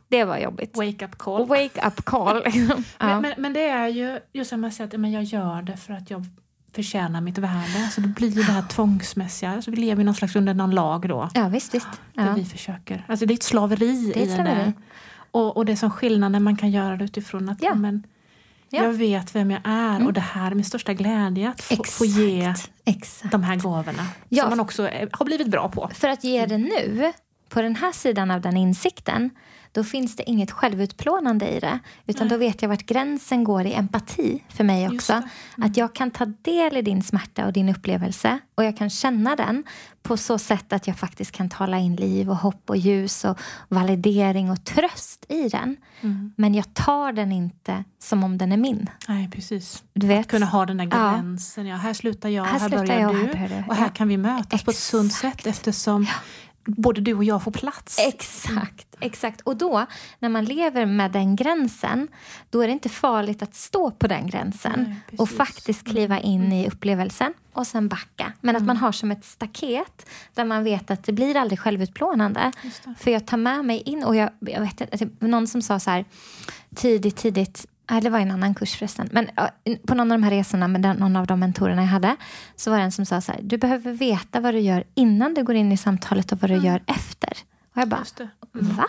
[0.07, 0.77] det var jobbigt.
[0.77, 1.47] Wake up call.
[1.47, 2.43] Wake up call.
[2.45, 2.83] liksom.
[2.99, 3.05] ja.
[3.07, 5.77] Men, men, men det är ju just som jag säger att men jag gör det
[5.77, 6.25] för att jag
[6.75, 7.83] förtjänar mitt värde.
[7.83, 9.51] Alltså det blir det här tvångsmässiga.
[9.51, 11.29] Alltså vi lever någon slags under någon lag då.
[11.33, 11.87] ja, visst, visst.
[12.13, 12.33] Där Ja.
[12.33, 13.05] vi försöker.
[13.07, 14.73] Alltså det är ett slaveri Det är ett slaveri.
[15.31, 15.91] Och, och det är som
[16.31, 17.75] när man kan göra det utifrån att Ja.
[17.75, 18.03] men,
[18.77, 18.83] Ja.
[18.83, 20.07] jag vet vem jag är Mm.
[20.07, 22.71] och det här är min största glädje att få, få ge Exakt.
[22.85, 23.31] Exakt.
[23.31, 24.05] de här gåvorna.
[24.29, 24.41] Ja.
[24.43, 25.89] Som man också är, har blivit bra på.
[25.93, 27.13] För att ge det nu,
[27.49, 29.29] på den här sidan av den insikten,
[29.73, 31.79] då finns det inget självutplånande i det.
[32.05, 35.13] Utan då vet jag vart gränsen går i empati för mig också.
[35.57, 35.65] det.
[35.65, 39.35] Att jag kan ta del i din smärta och din upplevelse och jag kan känna
[39.35, 39.63] den
[40.03, 43.39] på så sätt att jag faktiskt kan tala in liv och hopp och ljus och
[43.69, 45.77] validering och tröst i den.
[46.01, 46.33] Mm.
[46.37, 48.89] Men jag tar den inte som om den är min.
[49.07, 49.83] Nej, precis.
[49.93, 50.27] Du vet?
[50.27, 51.11] Kunna ha den där Ja.
[51.11, 51.65] gränsen.
[51.67, 53.17] Ja, här slutar jag, Här här, slutar börjar jag, du.
[53.37, 53.69] här börjar du.
[53.69, 53.89] Och här Ja.
[53.89, 56.07] kan vi mötas på ett sunt sätt eftersom
[56.65, 57.99] både du och jag får plats.
[57.99, 59.41] Exakt, exakt.
[59.41, 59.85] Och då,
[60.19, 62.07] när man lever med den gränsen,
[62.49, 66.51] då är det inte farligt att stå på den gränsen Nej, och faktiskt kliva in
[66.51, 68.33] i upplevelsen och sen backa.
[68.41, 72.51] Men att man har som ett staket där man vet att det blir aldrig självutplånande.
[72.97, 75.89] För jag tar med mig in, och jag, jag vet inte, någon som sa så
[75.89, 76.05] här
[76.75, 79.09] tidigt, tidigt Nej, det var en annan kurs förresten.
[79.11, 79.29] Men
[79.87, 82.15] på någon av de här resorna med den, någon av de mentorerna jag hade
[82.55, 85.33] så var det en som sa så här, du behöver veta vad du gör innan
[85.33, 87.37] du går in i samtalet och vad du gör efter.
[87.75, 88.29] Och jag bara, det.
[88.51, 88.85] va?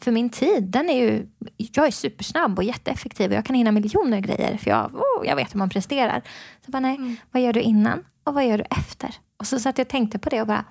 [0.00, 1.26] För min tid, den är ju...
[1.56, 5.36] Jag är supersnabb och jätteeffektiv och jag kan hinna miljoner grejer för jag, oh, jag
[5.36, 6.22] vet hur man presterar.
[6.64, 9.14] Så bara, nej, vad gör du innan och vad gör du efter?
[9.36, 10.64] Och så satt jag och tänkte på det och bara,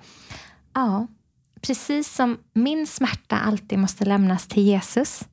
[0.74, 1.06] ja,
[1.60, 5.28] precis som min smärta alltid måste lämnas till Jesus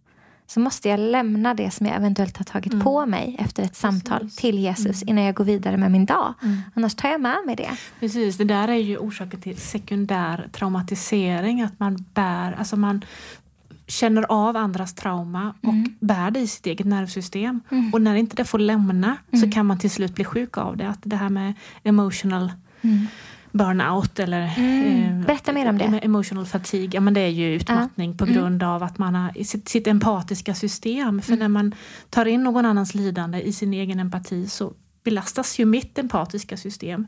[0.48, 4.30] så måste jag lämna det som jag eventuellt har tagit på mig efter ett samtal
[4.30, 6.34] till Jesus innan jag går vidare med min dag.
[6.74, 7.72] Annars tar jag med mig det.
[8.00, 11.62] Precis, det där är ju orsaken till sekundär traumatisering.
[11.62, 13.06] Att man bär, alltså man
[13.88, 17.62] känner av andras trauma och bär det i sitt eget nervsystem.
[17.94, 20.90] Och när inte det får lämna så kan man till slut bli sjuk av det.
[20.90, 22.52] Att det här med emotional
[23.54, 25.24] burnout eller Mm.
[25.24, 25.86] Berätta mer om det.
[25.86, 29.70] emotional fatigue, ja, men det är ju utmattning på grund av att man har sitt,
[29.70, 31.22] sitt empatiska system.
[31.22, 31.76] För när man
[32.10, 34.74] tar in någon annans lidande i sin egen empati så
[35.04, 37.08] belastas ju mitt empatiska system.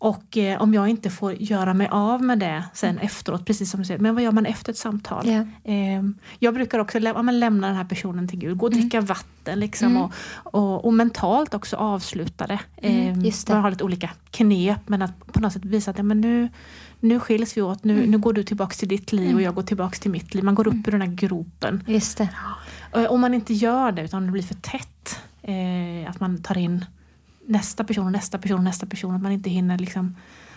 [0.00, 3.80] Och eh, om jag inte får göra mig av med det sen efteråt, precis som
[3.80, 5.28] du säger, men vad gör man efter ett samtal?
[5.28, 5.70] Ja.
[5.72, 6.02] Eh,
[6.38, 9.60] jag brukar också lä- ja, lämna den här personen till Gud, gå och dricka vatten
[9.60, 10.12] liksom, och,
[10.54, 12.58] och, och mentalt också avsluta det.
[12.76, 13.16] Eh.
[13.54, 16.48] Man har lite olika knep, men att på något sätt visa att ja, men nu,
[17.00, 19.62] nu skiljs vi åt, nu, nu går du tillbaka till ditt liv och jag går
[19.62, 20.44] tillbaka till mitt liv.
[20.44, 21.84] Man går upp ur den här gropen.
[21.86, 22.28] Just det.
[23.08, 26.84] Om man inte gör det, utan det blir för tätt, eh, att man tar in
[27.48, 30.16] nästa person och nästa person och nästa person, att man inte hinner liksom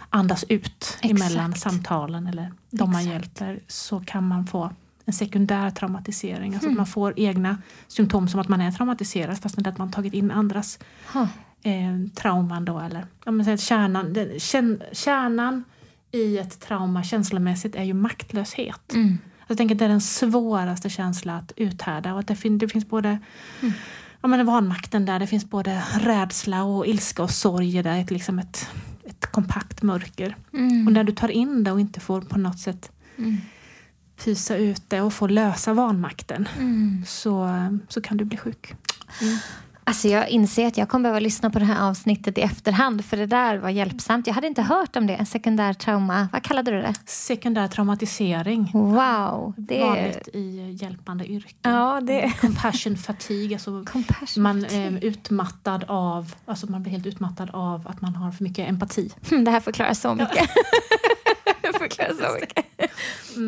[0.10, 1.74] andas ut emellan Exakt.
[1.74, 3.14] samtalen eller de man Exakt.
[3.14, 4.72] hjälper, så kan man få
[5.06, 6.54] en sekundär traumatisering.
[6.54, 6.74] Alltså Hmm.
[6.74, 9.92] att man får egna symptom som att man är traumatiserad fast det är att man
[9.92, 10.80] tagit in andras
[11.64, 12.80] eh, trauman då.
[12.80, 15.64] Eller, ja, men säg att kärnan, den, kärn, kärnan
[16.12, 18.94] i ett trauma känslomässigt är ju maktlöshet.
[18.94, 19.18] Mm.
[19.48, 22.14] Jag tänker att det är den svåraste känslan att uthärda.
[22.14, 23.20] Och att det, fin- det finns både
[24.22, 28.00] ja, men vanmakten där, det finns både rädsla och ilska och sorg där.
[28.00, 28.70] Ett, liksom ett,
[29.04, 30.36] ett kompakt mörker.
[30.54, 30.88] Mm.
[30.88, 33.38] Och när du tar in det och inte får på något sätt Mm.
[34.24, 37.04] pysa ut det och få lösa vanmakten Mm.
[37.08, 37.50] så,
[37.90, 38.74] så kan du bli sjuk.
[39.92, 43.18] Alltså jag inser att jag kommer behöva lyssna på det här avsnittet i efterhand för
[43.18, 44.28] det där var hjälpsamt.
[44.28, 46.28] Jag hade inte hört om det, sekundär trauma.
[46.34, 46.94] Vad kallade du det?
[47.06, 48.70] Sekundär traumatisering.
[48.74, 49.82] Wow, det.
[49.84, 51.72] Vanligt i hjälpande yrken.
[51.74, 54.88] Ja, det Compassion fatigue, alltså Compassion man fatigue.
[54.88, 59.14] är utmattad av, alltså man blir helt utmattad av att man har för mycket empati.
[59.30, 60.34] Hmm, Det här förklarar så mycket.
[60.34, 60.48] det
[61.96, 62.66] förklarar så mycket.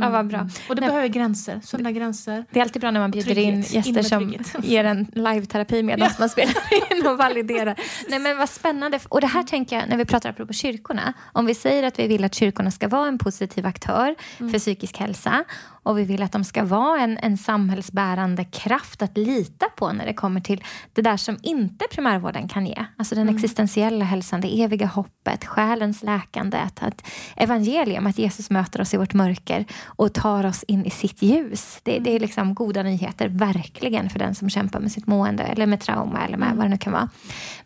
[0.01, 0.49] Ja, vad bra.
[0.69, 0.89] Och det Nej.
[0.89, 2.45] behöver gränser, sunda gränser.
[2.51, 3.85] Det är alltid bra när man bjuder in Trygghet.
[3.85, 4.33] In gäster som
[4.63, 6.55] ger en live-terapi medan man spelar
[6.91, 7.75] in och validerar.
[8.07, 8.99] Nej men vad spännande.
[9.09, 11.13] Och det här tänker jag när vi pratar apropå kyrkorna.
[11.31, 14.97] Om vi säger att vi vill att kyrkorna ska vara en positiv aktör för psykisk
[14.97, 15.43] hälsa
[15.83, 20.05] och vi vill att de ska vara en, en samhällsbärande kraft att lita på när
[20.05, 20.63] det kommer till
[20.93, 22.85] det där som inte primärvården kan ge.
[22.97, 28.81] Alltså den existentiella hälsan, det eviga hoppet, själens läkande, att, att evangelium, att Jesus möter
[28.81, 31.79] oss i vårt mörker och tar oss in i sitt ljus.
[31.83, 35.65] Det, det är liksom goda nyheter, verkligen, för den som kämpar med sitt mående eller
[35.65, 37.09] med trauma eller med vad det nu kan vara.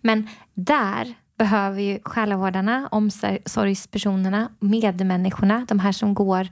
[0.01, 6.47] Men där behöver ju själavårdarna, omsorgspersonerna, medmänniskorna, de här som går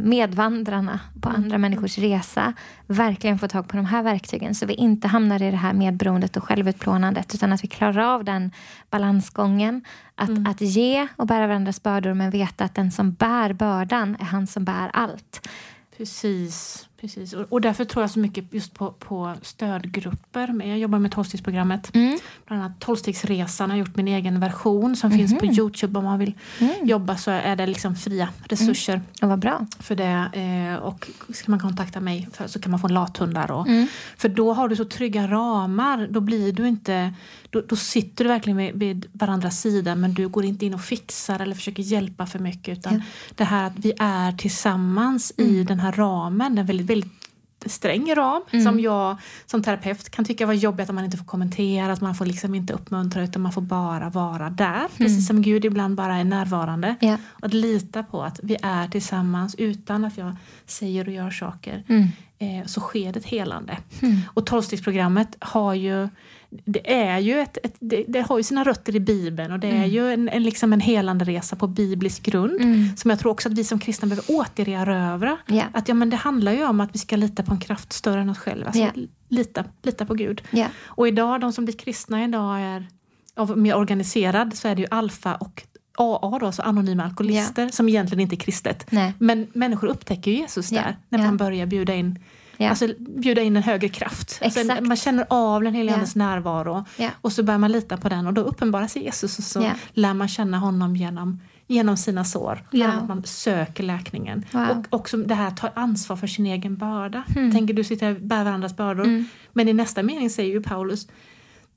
[0.00, 2.52] medvandrarna på andra människors resa
[2.86, 6.36] verkligen få tag på de här verktygen så vi inte hamnar i det här medberoendet
[6.36, 8.50] och självutplånandet utan att vi klarar av den
[8.90, 9.84] balansgången.
[10.14, 14.24] Att, att ge och bära varandras bördor men veta att den som bär bördan är
[14.24, 15.48] han som bär allt.
[15.96, 16.88] Precis.
[17.14, 17.32] Precis.
[17.32, 20.62] Och, och därför tror jag så mycket just på, på stödgrupper.
[20.66, 21.94] Jag jobbar med tolvstegsprogrammet.
[21.94, 22.18] Mm.
[22.46, 25.98] Bland annat Tolvstegsresan har gjort min egen version som finns på Youtube.
[25.98, 26.34] Om man vill
[26.82, 29.66] jobba så är det liksom fria resurser Och vad bra.
[29.80, 30.28] för det.
[30.32, 33.50] Eh, och ska man kontakta mig för, så kan man få lathundar.
[33.50, 33.86] Och, Mm.
[34.16, 36.08] För då har du så trygga ramar.
[36.10, 37.14] Då blir du inte...
[37.50, 40.80] Då, då sitter du verkligen vid, vid varandras sida men du går inte in och
[40.80, 42.78] fixar eller försöker hjälpa för mycket.
[42.78, 43.00] Utan Ja.
[43.34, 46.58] det här att vi är tillsammans i den här ramen.
[46.58, 49.16] En väldigt, väldigt sträng ram som jag
[49.46, 52.54] som terapeut kan tycka var jobbigt att man inte får kommentera, att man får liksom
[52.54, 54.88] inte uppmuntra utan man får bara vara där.
[54.96, 56.94] Precis som Gud ibland bara är närvarande.
[57.00, 57.18] Ja.
[57.28, 60.36] Och att lita på att vi är tillsammans utan att jag
[60.66, 61.84] säger och gör saker.
[61.88, 62.08] Mm.
[62.38, 63.78] Eh, så sker det ett helande.
[64.34, 66.08] Och tolvstegsprogrammet har ju
[66.64, 69.68] det är ju ett, ett det, det, har ju sina rötter i Bibeln och det
[69.68, 69.90] är mm.
[69.90, 72.96] ju en, en, liksom en helande resa på biblisk grund mm.
[72.96, 75.38] som jag tror också att vi som kristna behöver återerövra.
[75.48, 75.68] Yeah.
[75.72, 78.20] Att ja, men det handlar ju om att vi ska lita på en kraft större
[78.20, 78.66] än oss själva.
[78.66, 78.94] Alltså, yeah.
[79.28, 80.42] lita, lita på Gud.
[80.52, 80.70] Yeah.
[80.84, 82.86] Och idag, de som blir kristna idag är
[83.34, 85.62] av mer organiserad så är det ju alfa och
[85.98, 88.86] AA, då, alltså anonyma alkoholister, som egentligen inte är kristet.
[88.90, 89.12] Nej.
[89.18, 92.18] Men människor upptäcker ju Jesus där när man börjar bjuda in
[92.58, 92.70] Yeah.
[92.70, 94.40] Alltså bjuda in en högre kraft.
[94.42, 96.08] Alltså, man känner av den heliga yeah.
[96.14, 97.12] närvaro yeah.
[97.20, 99.76] och så börjar man lita på den och då uppenbarar sig Jesus och så yeah.
[99.92, 102.64] lär man känna honom genom, genom sina sår.
[102.72, 104.46] Genom att man söker läkningen.
[104.52, 104.66] Wow.
[104.70, 107.22] Och också det här att ta ansvar för sin egen börda.
[107.36, 107.52] Mm.
[107.52, 109.04] Tänker du sitter och bär varandras bördor.
[109.04, 109.24] Mm.
[109.52, 111.06] Men i nästa mening säger ju Paulus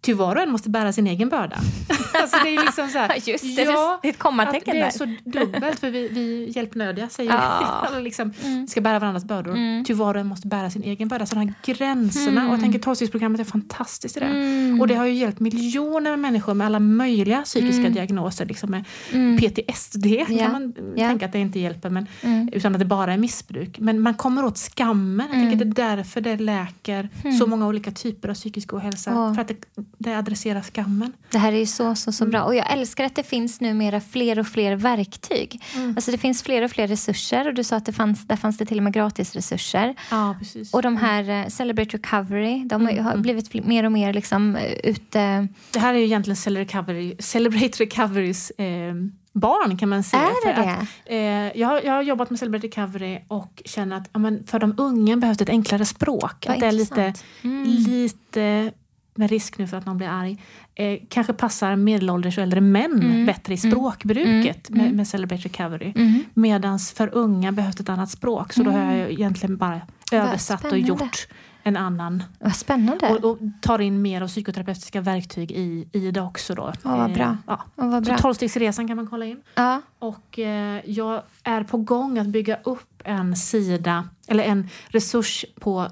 [0.02, 1.56] Ty var och en måste bära sin egen börda.
[2.22, 4.90] alltså det är liksom så här, Just det, ja, det är ett kommatecken Det är
[4.90, 7.90] så dubbelt för vi, vi hjälpnödiga säger ja.
[8.02, 8.68] liksom, mm.
[8.68, 9.52] ska bära varandras bördor.
[9.52, 9.86] Mm.
[9.86, 11.26] Ty var och en måste bära sin egen börda.
[11.26, 12.48] Så de här gränserna, mm.
[12.48, 14.26] och jag tänker tolvstegsprogrammet är fantastiskt i det.
[14.26, 14.82] Mm.
[14.82, 17.94] Och det har ju hjälpt miljoner människor med alla möjliga psykiska mm.
[17.94, 18.46] diagnoser.
[18.46, 19.38] Liksom med mm.
[19.38, 20.28] PTSD yeah.
[20.28, 21.10] kan man yeah.
[21.10, 22.08] tänka att det inte hjälper, men,
[22.52, 23.80] utan att det bara är missbruk.
[23.80, 25.28] Men man kommer åt skammen.
[25.32, 29.14] Jag tänker det är därför det läker så många olika typer av psykisk ohälsa.
[29.14, 29.34] Oh.
[29.34, 29.56] För att det,
[29.98, 31.14] det adresserar skammen.
[31.32, 32.44] Det här är ju så, så, så bra.
[32.44, 35.62] Och jag älskar att det finns numera fler och fler verktyg.
[35.76, 35.94] Mm.
[35.96, 37.48] Alltså det finns fler och fler resurser.
[37.48, 39.96] Och du sa att det fanns, där fanns det till och med gratisresurser.
[40.12, 40.74] Ja, precis.
[40.74, 43.06] Och de här uh, Celebrate Recovery, de mm.
[43.06, 45.48] har blivit mer och mer liksom uh, ute...
[45.72, 48.94] Det här är ju egentligen Celebrate, Recovery, Celebrate Recoverys eh,
[49.34, 50.24] barn kan man säga.
[50.24, 54.20] Är det att, eh, jag, jag har jobbat med Celebrate Recovery och känner att ja,
[54.20, 56.46] men för de unga behövs ett enklare språk.
[56.48, 57.14] Vad att det är lite,
[57.44, 57.64] mm.
[57.64, 58.72] lite
[59.20, 60.38] med risk nu för att någon blir arg,
[60.76, 63.26] eh, kanske passar medelålders och äldre män mm.
[63.26, 63.72] bättre i mm.
[63.72, 64.84] språkbruket mm.
[64.84, 65.94] med, med Celebrate Recovery.
[65.96, 66.24] Mm.
[66.34, 68.54] Medan för unga behövs ett annat språk.
[68.54, 69.12] Så då har jag mm.
[69.12, 71.28] egentligen bara översatt och gjort
[71.64, 72.24] en annan.
[72.40, 73.08] Vad spännande.
[73.10, 76.56] Och, och, tar in mer av psykoterapeutiska verktyg i, i det också.
[76.56, 76.64] Då.
[76.64, 77.26] Oh, vad bra.
[77.26, 77.64] Eh, ja.
[77.76, 78.18] Oh, vad bra.
[78.18, 79.42] Så tolvstegsresan kan man kolla in.
[79.56, 79.82] Ja.
[80.00, 85.88] Och eh, jag är på gång att bygga upp en sida, eller en resurs på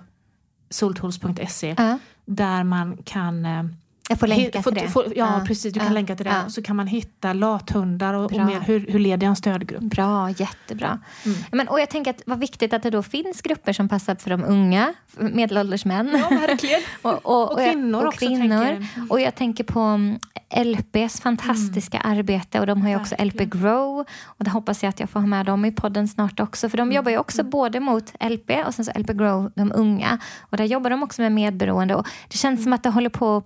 [0.70, 3.64] soltools.se ja där man kan eh,
[4.10, 4.90] jag får länka till det.
[4.90, 5.74] Få, ja, ja, precis.
[5.74, 6.32] Du kan ja, länka till det.
[6.44, 6.50] Ja.
[6.50, 9.82] Så kan man hitta lathundar och, och mer, hur, hur leder jag en stödgrupp.
[9.82, 11.00] Bra, jättebra.
[11.26, 11.38] Mm.
[11.52, 14.30] Men, och jag tänker att vad viktigt att det då finns grupper som passar för
[14.30, 16.24] de unga, medelålders män.
[16.30, 16.82] Ja, verkligen.
[17.02, 18.26] och, och, och, kvinnor och, också.
[18.26, 18.64] Kvinnor.
[18.64, 18.86] Mm.
[19.10, 20.20] Och jag tänker på mm,
[20.56, 22.18] LPs fantastiska mm.
[22.18, 23.16] arbete och de har ju också.
[23.20, 24.06] LP Grow.
[24.24, 26.70] Och det hoppas jag att jag får ha med dem i podden snart också.
[26.70, 26.96] För de mm.
[26.96, 27.50] jobbar ju också mm.
[27.50, 30.20] både mot LP och sen så LP Grow, de unga.
[30.40, 31.96] Och där jobbar de också med medberoende.
[31.96, 33.44] Och det känns som att det håller på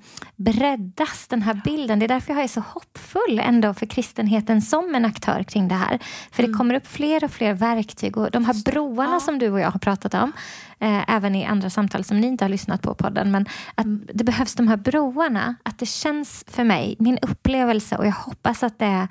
[0.53, 1.99] breddas, den här bilden.
[1.99, 5.75] Det är därför jag är så hoppfull ändå för kristenheten som en aktör kring det
[5.75, 5.99] här.
[6.31, 6.51] För mm.
[6.51, 9.19] det kommer upp fler och fler verktyg och de här broarna ja.
[9.19, 10.31] som du och jag har pratat om,
[10.79, 13.45] eh, även i andra samtal som ni inte har lyssnat på podden, men
[13.75, 14.07] att mm.
[14.13, 18.63] det behövs de här broarna, att det känns för mig, min upplevelse och jag hoppas
[18.63, 19.07] att det är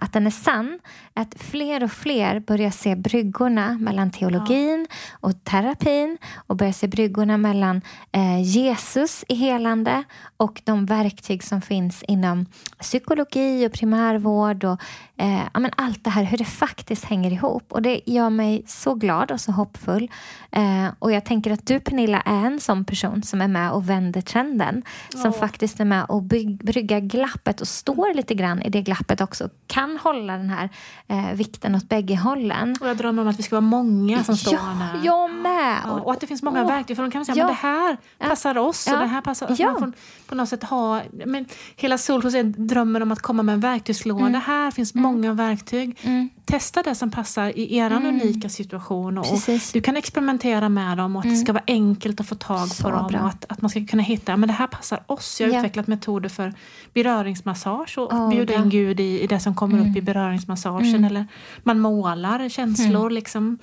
[0.00, 0.78] att den är sann,
[1.14, 4.96] att fler och fler börjar se bryggorna mellan teologin ja.
[5.20, 10.04] och terapin och börjar se bryggorna mellan eh, Jesus i helande
[10.36, 12.46] och de verktyg som finns inom
[12.80, 14.80] psykologi och primärvård och
[15.16, 17.72] eh, ja, men allt det här, hur det faktiskt hänger ihop.
[17.72, 20.10] Och Det gör mig så glad och så hoppfull.
[20.50, 23.88] Eh, och Jag tänker att du Pernilla är en sån person som är med och
[23.88, 24.82] vänder trenden.
[25.08, 25.38] Som oh.
[25.38, 29.48] faktiskt är med och bygg, bryggar glappet och står lite grann i det glappet också.
[29.68, 30.68] Kan hålla den här
[31.08, 32.76] eh, vikten åt bägge hållen.
[32.80, 35.00] Och jag drömmer om att vi ska vara många som står ja, här.
[35.04, 35.78] Jag med!
[35.84, 36.68] Ja, och att det finns många oh.
[36.68, 36.96] verktyg.
[36.96, 37.44] För de kan säga ja.
[37.44, 37.96] men det här
[38.28, 39.46] passar oss och det här passar...
[39.46, 39.76] Alltså ja.
[39.78, 39.92] Får
[40.26, 41.02] på något sätt ha...
[41.26, 41.46] Men
[41.76, 44.26] hela Solhus är drömmen om att komma med en verktygslåda.
[44.26, 44.40] Mm.
[44.40, 45.02] Här finns mm.
[45.02, 45.98] många verktyg.
[46.02, 46.28] Mm.
[46.44, 48.06] Testa det som passar i er mm.
[48.06, 49.18] unika situation.
[49.18, 49.26] Och,
[49.72, 51.44] du kan experimentera med dem och att det mm.
[51.44, 53.14] ska vara enkelt att få tag Så på dem.
[53.22, 55.40] Och att, att man ska kunna hitta men det här passar oss.
[55.40, 56.54] Jag har utvecklat metoder för
[56.94, 60.04] beröringsmassage och oh, bjuda in Gud i, i det som kommer upp i mm.
[60.04, 61.04] beröringsmassagen.
[61.04, 61.26] Eller
[61.62, 63.10] man målar känslor.
[63.10, 63.58] Liksom.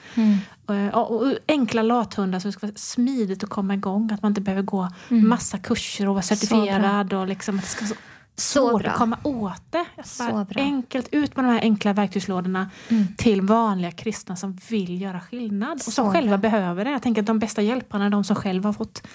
[0.70, 4.12] Eh, och, och, enkla lathundar så det ska vara smidigt att komma igång.
[4.14, 7.14] Att man inte behöver gå massa kurser och vara certifierad.
[7.14, 7.96] Och liksom, att det ska så
[8.36, 9.86] svårt att komma åt det.
[10.04, 13.08] Så enkelt ut med de här enkla verktygslådorna mm.
[13.18, 16.50] till vanliga kristna som vill göra skillnad och som själva bra.
[16.50, 16.92] behöver det.
[16.92, 19.08] Jag tänker att de bästa hjälparna är de som själva har fått,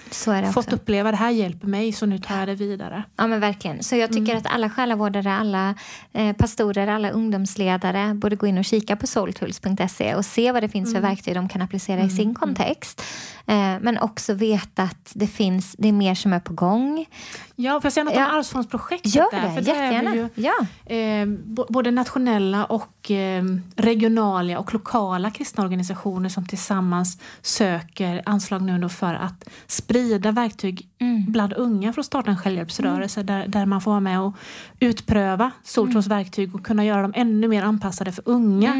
[0.53, 3.03] fått uppleva det här hjälper mig så nu tar jag det vidare.
[3.15, 3.83] Ja men verkligen.
[3.83, 4.37] Så jag tycker mm.
[4.37, 5.75] att alla själavårdare, alla
[6.13, 10.69] eh, pastorer, alla ungdomsledare borde gå in och kika på soultools.se och se vad det
[10.69, 11.01] finns mm.
[11.01, 12.15] för verktyg de kan applicera i mm.
[12.15, 13.03] sin kontext.
[13.45, 17.05] Eh, men också veta att det finns, det är mer som är på gång.
[17.61, 18.29] Ja, för jag säga något ja.
[18.29, 20.15] om arvsfondsprojekt Gör det, För där är vi jättegärna.
[20.15, 20.95] ju, Ja.
[20.95, 21.27] eh,
[21.69, 23.43] både nationella och eh,
[23.75, 31.25] regionala och lokala kristna organisationer som tillsammans söker anslag nu för att sprida verktyg Mm.
[31.31, 34.35] bland unga för att starta en självhjälpsrörelse där, där man får vara med och
[34.79, 38.73] utpröva Soltros verktyg och kunna göra dem ännu mer anpassade för unga.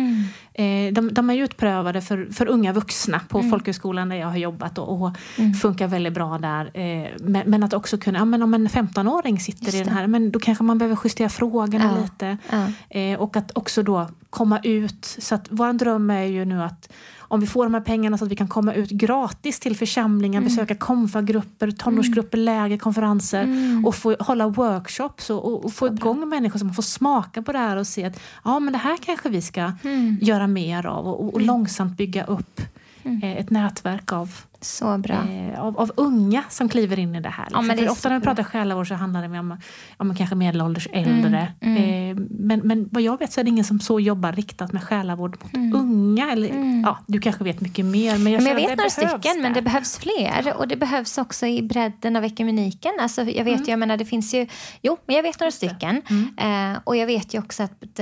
[0.61, 0.87] Mm.
[0.87, 4.77] Eh, de, de är utprövade för, för unga vuxna på folkhögskolan där jag har jobbat
[4.77, 5.53] och, och Mm.
[5.53, 6.65] funkar väldigt bra där.
[6.73, 10.07] Eh, men, men att också kunna, ja, men om en 15-åring sitter i den här,
[10.07, 12.01] men då kanske man behöver justera frågorna Ja.
[12.03, 12.37] lite.
[12.51, 12.97] Ja.
[12.99, 15.05] Eh, och att också då komma ut.
[15.19, 16.91] Så att vår dröm är ju nu att
[17.31, 20.41] om vi får de här pengarna så att vi kan komma ut gratis till församlingar,
[20.41, 20.49] Mm.
[20.49, 23.85] besöka konfagrupper, tonårsgrupper, läger, konferenser Mm.
[23.85, 27.59] och få hålla workshops och, och, och få igång människor som får smaka på det
[27.59, 30.17] här och se att ja, men det här kanske vi ska Mm.
[30.21, 32.61] göra mer av och, och, och långsamt bygga upp
[33.03, 34.29] eh, ett nätverk av,
[34.63, 35.15] Så bra.
[35.15, 37.45] eh, av, av unga som kliver in i det här.
[37.45, 37.67] Liksom.
[37.67, 39.57] men det ofta när vi pratar själavård så handlar det om,
[39.97, 41.53] om kanske medelålders äldre.
[41.61, 41.77] Mm,
[42.11, 44.83] Eh, men, men vad jag vet så är det ingen som så jobbar riktat med
[44.83, 45.75] själavård mot Mm.
[45.75, 46.31] unga.
[46.31, 48.17] Eller, ja, du kanske vet mycket mer.
[48.17, 50.53] Men jag, Men jag vet några det stycken, men det behövs fler.
[50.57, 52.91] Och det behövs också i bredden av ekumeniken.
[53.01, 54.47] Alltså, jag vet ju, jag menar, det finns ju...
[54.81, 56.01] Jo, men jag vet några stycken.
[56.37, 57.99] Eh, och jag vet ju också att...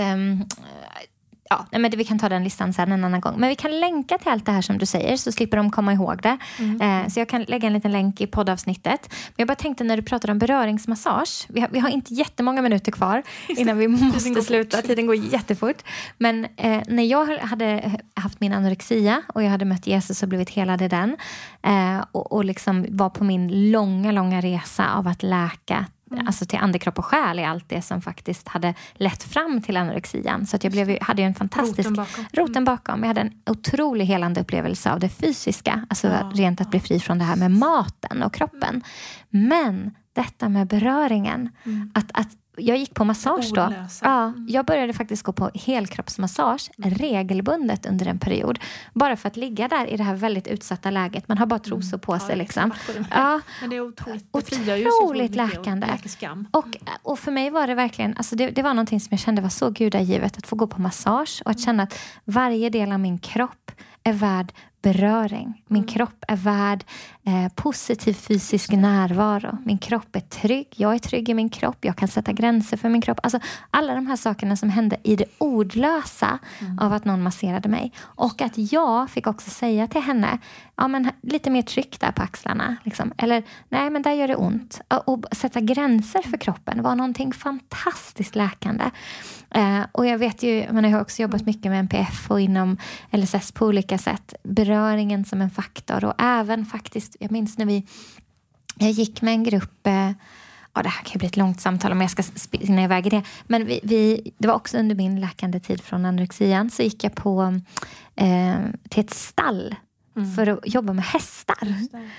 [1.52, 3.40] Ja, nej, men vi kan ta den listan sen en annan gång.
[3.40, 5.94] Men vi kan länka till allt det här som du säger så slipper de komma
[5.94, 6.38] ihåg det.
[6.82, 9.08] Eh, så jag kan lägga en liten länk i poddavsnittet.
[9.10, 11.46] Men jag bara tänkte när du pratade om beröringsmassage.
[11.50, 14.82] Vi har, vi har inte jättemånga minuter kvar innan vi måste går sluta.
[14.82, 15.84] Tiden går jättefort.
[16.18, 20.50] Men eh, när jag hade haft min anorexia och jag hade mött Jesus och blivit
[20.50, 21.18] helad i den
[21.62, 25.86] eh, och, och liksom var på min långa, långa resa av att läka
[26.28, 29.78] Alltså till ande, kropp och själ i allt det som faktiskt hade lett fram till
[29.78, 30.46] anorexian.
[30.46, 32.26] Så att jag blev, hade ju en fantastisk Roten bakom.
[32.34, 33.00] roten bakom.
[33.00, 35.86] Jag hade en otrolig helande upplevelse av det fysiska.
[35.90, 38.84] Alltså Ja, rent att bli fri från det här med maten och kroppen.
[39.30, 41.50] Men detta med beröringen.
[41.94, 42.30] Att, att
[42.62, 43.74] jag gick på massage då.
[44.02, 48.60] Ja, jag började faktiskt gå på helkroppsmassage regelbundet under en period.
[48.94, 51.28] Bara för att ligga där i det här väldigt utsatta läget.
[51.28, 52.36] Man har bara trosor på sig.
[52.36, 52.74] Liksom.
[53.12, 53.42] Ja.
[53.62, 54.26] Men det är otroligt,
[54.66, 55.88] det Otroligt läkande.
[56.52, 59.42] och, och för mig var det verkligen, alltså det, det var någonting som jag kände
[59.42, 63.00] var så gudagivet att få gå på massage och att känna att varje del av
[63.00, 63.72] min kropp
[64.04, 64.52] är värd
[64.82, 65.64] beröring.
[65.68, 66.84] Min kropp är värd
[67.24, 69.58] eh, positiv fysisk närvaro.
[69.66, 70.68] Min kropp är trygg.
[70.76, 71.78] Jag är trygg i min kropp.
[71.82, 73.20] Jag kan sätta gränser för min kropp.
[73.24, 73.40] Alltså,
[73.72, 76.40] alla de här sakerna som hände i det ordlösa
[76.80, 77.94] av att någon masserade mig.
[78.00, 80.38] Och att jag fick också säga till henne,
[80.76, 82.76] ja, men, lite mer tryck där på axlarna.
[82.84, 83.14] Liksom.
[83.18, 84.82] Eller, nej men där gör det ont.
[84.88, 88.84] Och, och sätta gränser för kroppen var någonting fantastiskt läkande.
[89.52, 92.78] Eh, och jag vet ju, men jag har också jobbat mycket med NPF och inom
[93.12, 94.34] LSS på olika sätt.
[94.44, 97.86] Beröringen som en faktor och även faktiskt, jag minns när vi,
[98.76, 100.12] jag gick med en grupp eh,
[100.74, 103.24] Ja, det här kan bli ett långt samtal om jag ska spinna iväg i det.
[103.44, 107.16] Men vi, vi, det var också under min läkande tid från anorexian så gick jag
[107.16, 107.62] på
[108.16, 108.56] eh,
[108.90, 109.76] till ett stall
[110.36, 111.58] för att jobba med hästar.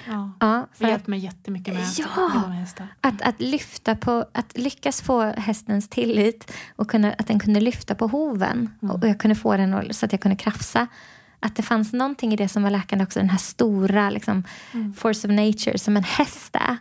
[0.06, 0.30] Ja.
[0.40, 2.04] Ja, Det för att, hjälper mig jättemycket med Ja.
[2.04, 2.86] att jobba med hästar.
[3.00, 7.94] att, att, lyfta på, att lyckas få hästens tillit och kunna, att den kunde lyfta
[7.94, 10.86] på hoven och jag kunde få den så att jag kunde krafsa.
[11.40, 14.44] Att det fanns någonting i det som var läkande också, den här stora liksom,
[14.96, 16.76] force of nature som en häst är.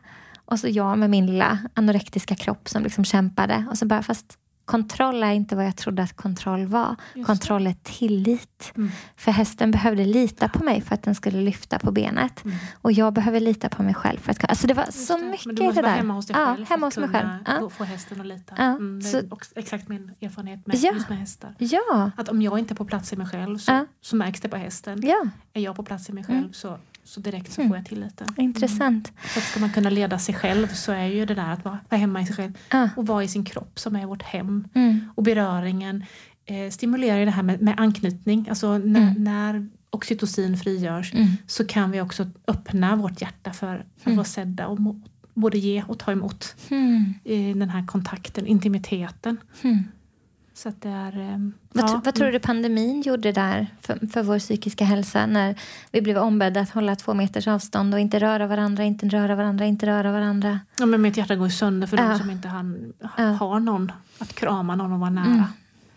[0.45, 3.65] Och så jag med min lilla anorektiska kropp som liksom kämpade.
[3.71, 4.37] Och så bara, fast
[4.69, 6.95] kontroll är inte vad jag trodde att kontroll var.
[7.25, 8.73] Kontroll är tillit.
[9.15, 12.43] För hästen behövde lita på mig för att den skulle lyfta på benet.
[12.81, 14.17] Och jag behöver lita på mig själv.
[14.19, 15.23] För att, alltså det var så det.
[15.23, 15.97] mycket Men du i måste det vara där.
[15.97, 17.27] hemma hos dig ja, själv för hemma hos mig själv.
[17.45, 17.69] Ja.
[17.69, 18.55] få hästen att lita.
[18.57, 20.91] Ja, Mm, det är också exakt min erfarenhet med, Ja.
[20.93, 21.55] just med hästar.
[21.57, 23.85] Ja, Att om jag inte är på plats i mig själv så, Ja.
[24.01, 24.99] så märks det på hästen.
[25.03, 26.77] ja, Är jag på plats i mig själv så,
[27.09, 27.69] så direkt så Mm.
[27.69, 28.27] får jag tilliten.
[28.37, 29.11] intressant.
[29.33, 31.79] Så att ska man kunna leda sig själv så är ju det där att vara,
[31.89, 32.89] vara hemma i sig själv Ja.
[32.95, 34.67] och vara i sin kropp som är vårt hem.
[34.75, 34.99] Mm.
[35.15, 36.05] Och beröringen
[36.45, 38.49] eh, stimulerar det här med, med anknytning.
[38.49, 39.23] Alltså när, Mm.
[39.23, 41.27] när oxytocin frigörs Mm.
[41.47, 44.15] så kan vi också öppna vårt hjärta för att Mm.
[44.17, 45.01] vara sedda och må,
[45.33, 47.13] både ge och ta emot Mm.
[47.23, 49.37] i den här kontakten, intimiteten.
[50.59, 50.63] Mm.
[50.63, 51.31] Så att det är...
[51.33, 51.37] eh,
[51.73, 55.55] Vad, ja, vad tror du pandemin gjorde där för, för vår psykiska hälsa när
[55.91, 59.65] vi blev ombedda att hålla två meters avstånd och inte röra varandra, inte röra varandra,
[59.65, 60.59] inte röra varandra?
[60.79, 62.09] Ja, men mitt hjärta går sönder för Ja.
[62.09, 63.23] de som inte han, Ja.
[63.23, 65.25] har någon att krama någon och vara nära.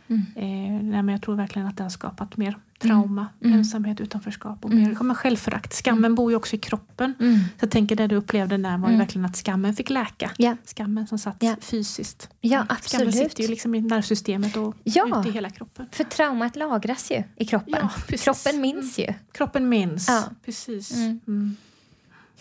[0.09, 0.23] Mm.
[0.37, 0.77] Mm.
[0.77, 3.59] Eh, nej, men jag tror verkligen att det har skapat mer trauma, Mm.
[3.59, 4.83] ensamhet, utanförskap och Mm.
[4.89, 5.73] mer men självförakt.
[5.75, 7.15] Skammen bor ju också i kroppen.
[7.21, 7.35] Mm.
[7.39, 8.99] Så jag tänker det du upplevde där var ju Mm.
[8.99, 10.31] verkligen att skammen fick läka.
[10.37, 10.57] Ja.
[10.65, 11.57] Skammen som satt Ja.
[11.61, 12.29] fysiskt.
[12.41, 12.67] Ja, Skammen
[13.09, 13.15] absolut.
[13.15, 15.21] sitter ju liksom i nervsystemet och Ja.
[15.21, 15.87] ute i hela kroppen.
[15.93, 17.89] För traumat lagras ju i kroppen.
[18.09, 19.07] Ja, kroppen minns ju.
[19.33, 20.09] Kroppen minns.
[20.09, 20.25] Ja.
[20.45, 20.93] Precis.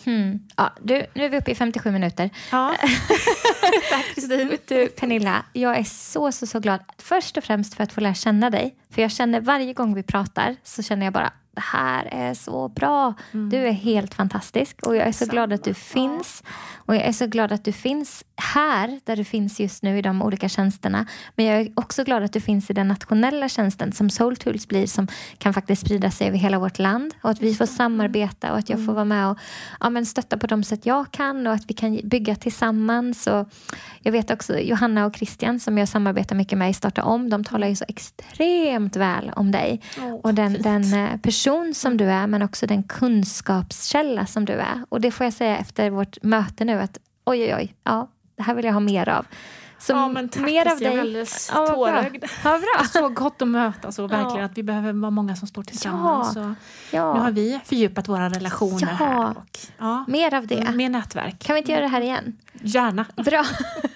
[0.06, 0.40] Mm.
[0.56, 2.30] Ja, du, nu är vi uppe i 57 minuter.
[2.50, 2.74] Ja.
[3.90, 4.58] Tack Kristin.
[4.66, 6.80] Du, Pernilla, jag är så, så, så glad.
[6.98, 8.76] Först och främst för att få lära känna dig.
[8.90, 12.68] För jag känner varje gång vi pratar så känner jag bara det här är så
[12.68, 13.14] bra.
[13.32, 13.50] Mm.
[13.50, 16.42] Du är helt fantastisk och jag är så glad att du finns.
[16.92, 20.02] Och jag är så glad att du finns här, där du finns just nu i
[20.02, 21.06] de olika tjänsterna.
[21.36, 24.68] Men jag är också glad att du finns i den nationella tjänsten som Soul Tools
[24.68, 27.14] blir, som kan faktiskt sprida sig över hela vårt land.
[27.22, 29.38] Och att vi får samarbeta och att jag får vara med och
[29.80, 33.26] ja, men stötta på de sätt jag kan och att vi kan bygga tillsammans.
[33.26, 33.48] Och
[34.00, 37.44] jag vet också Johanna och Christian som jag samarbetar mycket med i Starta om, de
[37.44, 39.80] talar ju så extremt väl om dig.
[39.98, 44.52] Oh, och den, den eh, person som du är, men också den kunskapskälla som du
[44.52, 44.84] är.
[44.88, 48.42] Och det får jag säga efter vårt möte nu att oj, oj, oj, ja, det
[48.42, 49.26] här vill jag ha mer av.
[49.82, 50.86] Så ja, men tack, mer av dig.
[50.86, 52.24] Jag är alldeles ja, tårögd.
[52.44, 52.84] Ja, bra.
[52.84, 54.44] Så gott att mötas och verkligen ja.
[54.44, 56.36] att vi behöver vara många som står tillsammans.
[56.36, 56.54] Ja.
[56.90, 57.14] Ja.
[57.14, 59.06] Nu har vi fördjupat våra relationer ja.
[59.06, 59.30] här.
[59.30, 60.04] Och, ja.
[60.08, 60.58] Mer av det.
[60.58, 61.38] Mm, mer nätverk.
[61.38, 62.36] Kan vi inte göra det här igen?
[62.52, 63.06] Gärna.
[63.16, 63.44] Bra.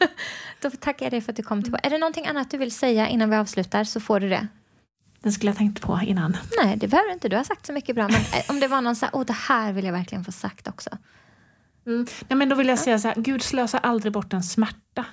[0.61, 1.87] Då tackar jag dig för att du kom tillbaka.
[1.87, 4.47] Är det någonting annat du vill säga innan vi avslutar så får du det.
[5.23, 6.37] Den skulle jag tänkt på innan.
[6.63, 7.29] Nej, det behöver du inte.
[7.29, 8.05] Du har sagt så mycket bra.
[8.09, 10.33] Men eh, om det var någon så här, oh, det här vill jag verkligen få
[10.33, 10.91] sagt också.
[11.87, 12.07] Mm.
[12.29, 15.05] Nej, men då vill jag säga så här, Gud slösar aldrig bort en smärta.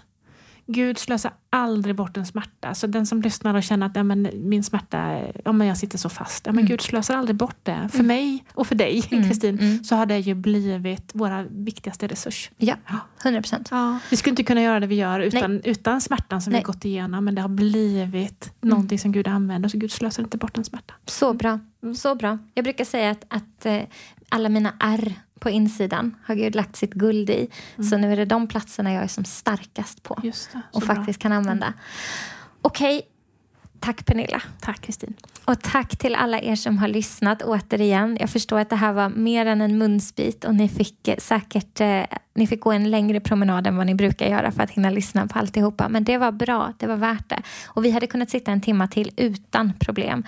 [0.65, 2.73] Gud slösar aldrig bort en smärta.
[2.73, 5.97] Så den som lyssnar och känner att ja, men min smärta, ja, men jag sitter
[5.97, 6.45] så fast.
[6.45, 6.69] Ja, men mm.
[6.69, 7.89] Gud slösar aldrig bort det.
[7.91, 8.07] För mm.
[8.07, 9.29] mig och för dig, mm.
[9.29, 9.83] Kristin, mm.
[9.83, 12.51] så har det ju blivit vår viktigaste resurs.
[12.57, 12.75] Ja,
[13.23, 13.67] 100 procent.
[13.71, 13.99] Ja.
[14.09, 16.61] Vi skulle inte kunna göra det vi gör utan, utan smärtan som Nej.
[16.61, 17.25] vi gått igenom.
[17.25, 18.69] Men det har blivit mm.
[18.69, 19.69] någonting som Gud använder.
[19.69, 20.93] Så Gud slösar inte bort en smärta.
[21.05, 21.59] Så bra.
[21.83, 21.95] Mm.
[21.95, 22.37] Så bra.
[22.53, 23.81] Jag brukar säga att, att eh,
[24.29, 27.47] alla mina R på insidan har Gud lagt sitt guld i.
[27.75, 27.89] Mm.
[27.89, 30.33] Så nu är det de platserna jag är som starkast på det,
[30.71, 31.23] och faktiskt bra.
[31.23, 31.65] kan använda.
[31.65, 31.77] Mm.
[32.61, 33.09] Okej, okay.
[33.79, 34.41] tack Pernilla.
[34.59, 35.13] Tack Kristin.
[35.45, 38.17] Och tack till alla er som har lyssnat återigen.
[38.19, 41.81] Jag förstår att det här var mer än en munsbit och ni fick eh, säkert
[41.81, 42.03] eh,
[42.35, 45.27] ni fick gå en längre promenad än vad ni brukar göra för att hinna lyssna
[45.27, 45.89] på alltihopa.
[45.89, 47.41] Men det var bra, det var värt det.
[47.67, 50.23] Och vi hade kunnat sitta en timme till utan problem.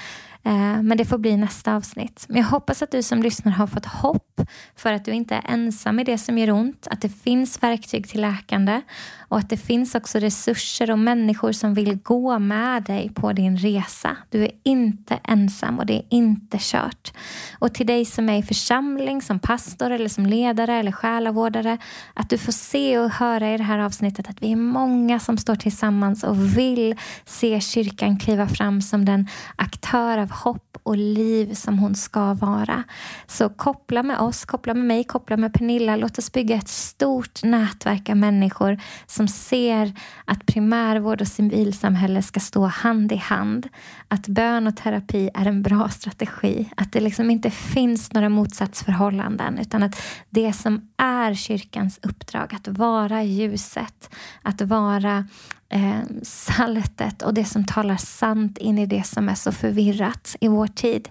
[0.46, 2.26] Eh, men det får bli nästa avsnitt.
[2.28, 4.42] Men jag hoppas att du som lyssnar har fått hopp
[4.76, 6.88] för att du inte är ensam i det som gör ont.
[6.92, 8.82] Att det finns verktyg till läkande
[9.28, 13.58] och att det finns också resurser och människor som vill gå med dig på din
[13.58, 14.18] resa.
[14.30, 17.14] Du är inte ensam och det är inte kört.
[17.60, 21.78] Och till dig som är i församling, som pastor eller som ledare eller själavårdare,
[22.14, 25.38] att du får se och höra i det här avsnittet att vi är många som
[25.38, 31.54] står tillsammans och vill se kyrkan kliva fram som den aktör av hopp och liv
[31.54, 32.84] som hon ska vara.
[33.28, 35.96] Så koppla med oss, koppla med mig, koppla med Pernilla.
[35.96, 39.94] Låt oss bygga ett stort nätverk av människor som ser
[40.26, 43.68] att primärvård och civilsamhälle ska stå hand i hand.
[44.08, 46.70] Att bön och terapi är en bra strategi.
[46.78, 52.68] Att det liksom inte finns några motsatsförhållanden utan att det som är kyrkans uppdrag, att
[52.68, 55.28] vara ljuset, att vara
[55.70, 60.48] eh, saltet och det som talar sant in i det som är så förvirrat i
[60.48, 61.10] vår tid.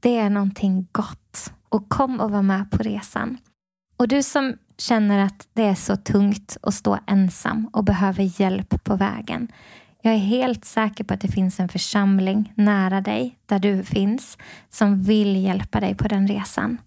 [0.00, 1.52] Det är någonting gott.
[1.68, 3.38] Och kom och var med på resan.
[3.96, 8.84] Och du som känner att det är så tungt att stå ensam och behöver hjälp
[8.84, 9.48] på vägen.
[10.02, 14.38] Jag är helt säker på att det finns en församling nära dig, där du finns,
[14.70, 16.78] som vill hjälpa dig på den resan.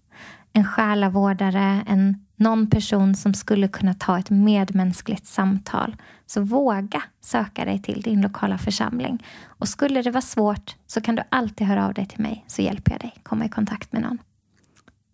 [0.52, 5.96] En själavårdare, en, någon person som skulle kunna ta ett medmänskligt samtal.
[6.26, 9.24] Så våga söka dig till din lokala församling.
[9.44, 12.62] Och skulle det vara svårt så kan du alltid höra av dig till mig så
[12.62, 14.18] hjälper jag dig komma i kontakt med någon.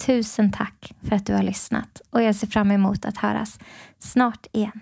[0.06, 3.58] Tusen tack för att du har lyssnat och jag ser fram emot att höras
[3.98, 4.80] snart igen.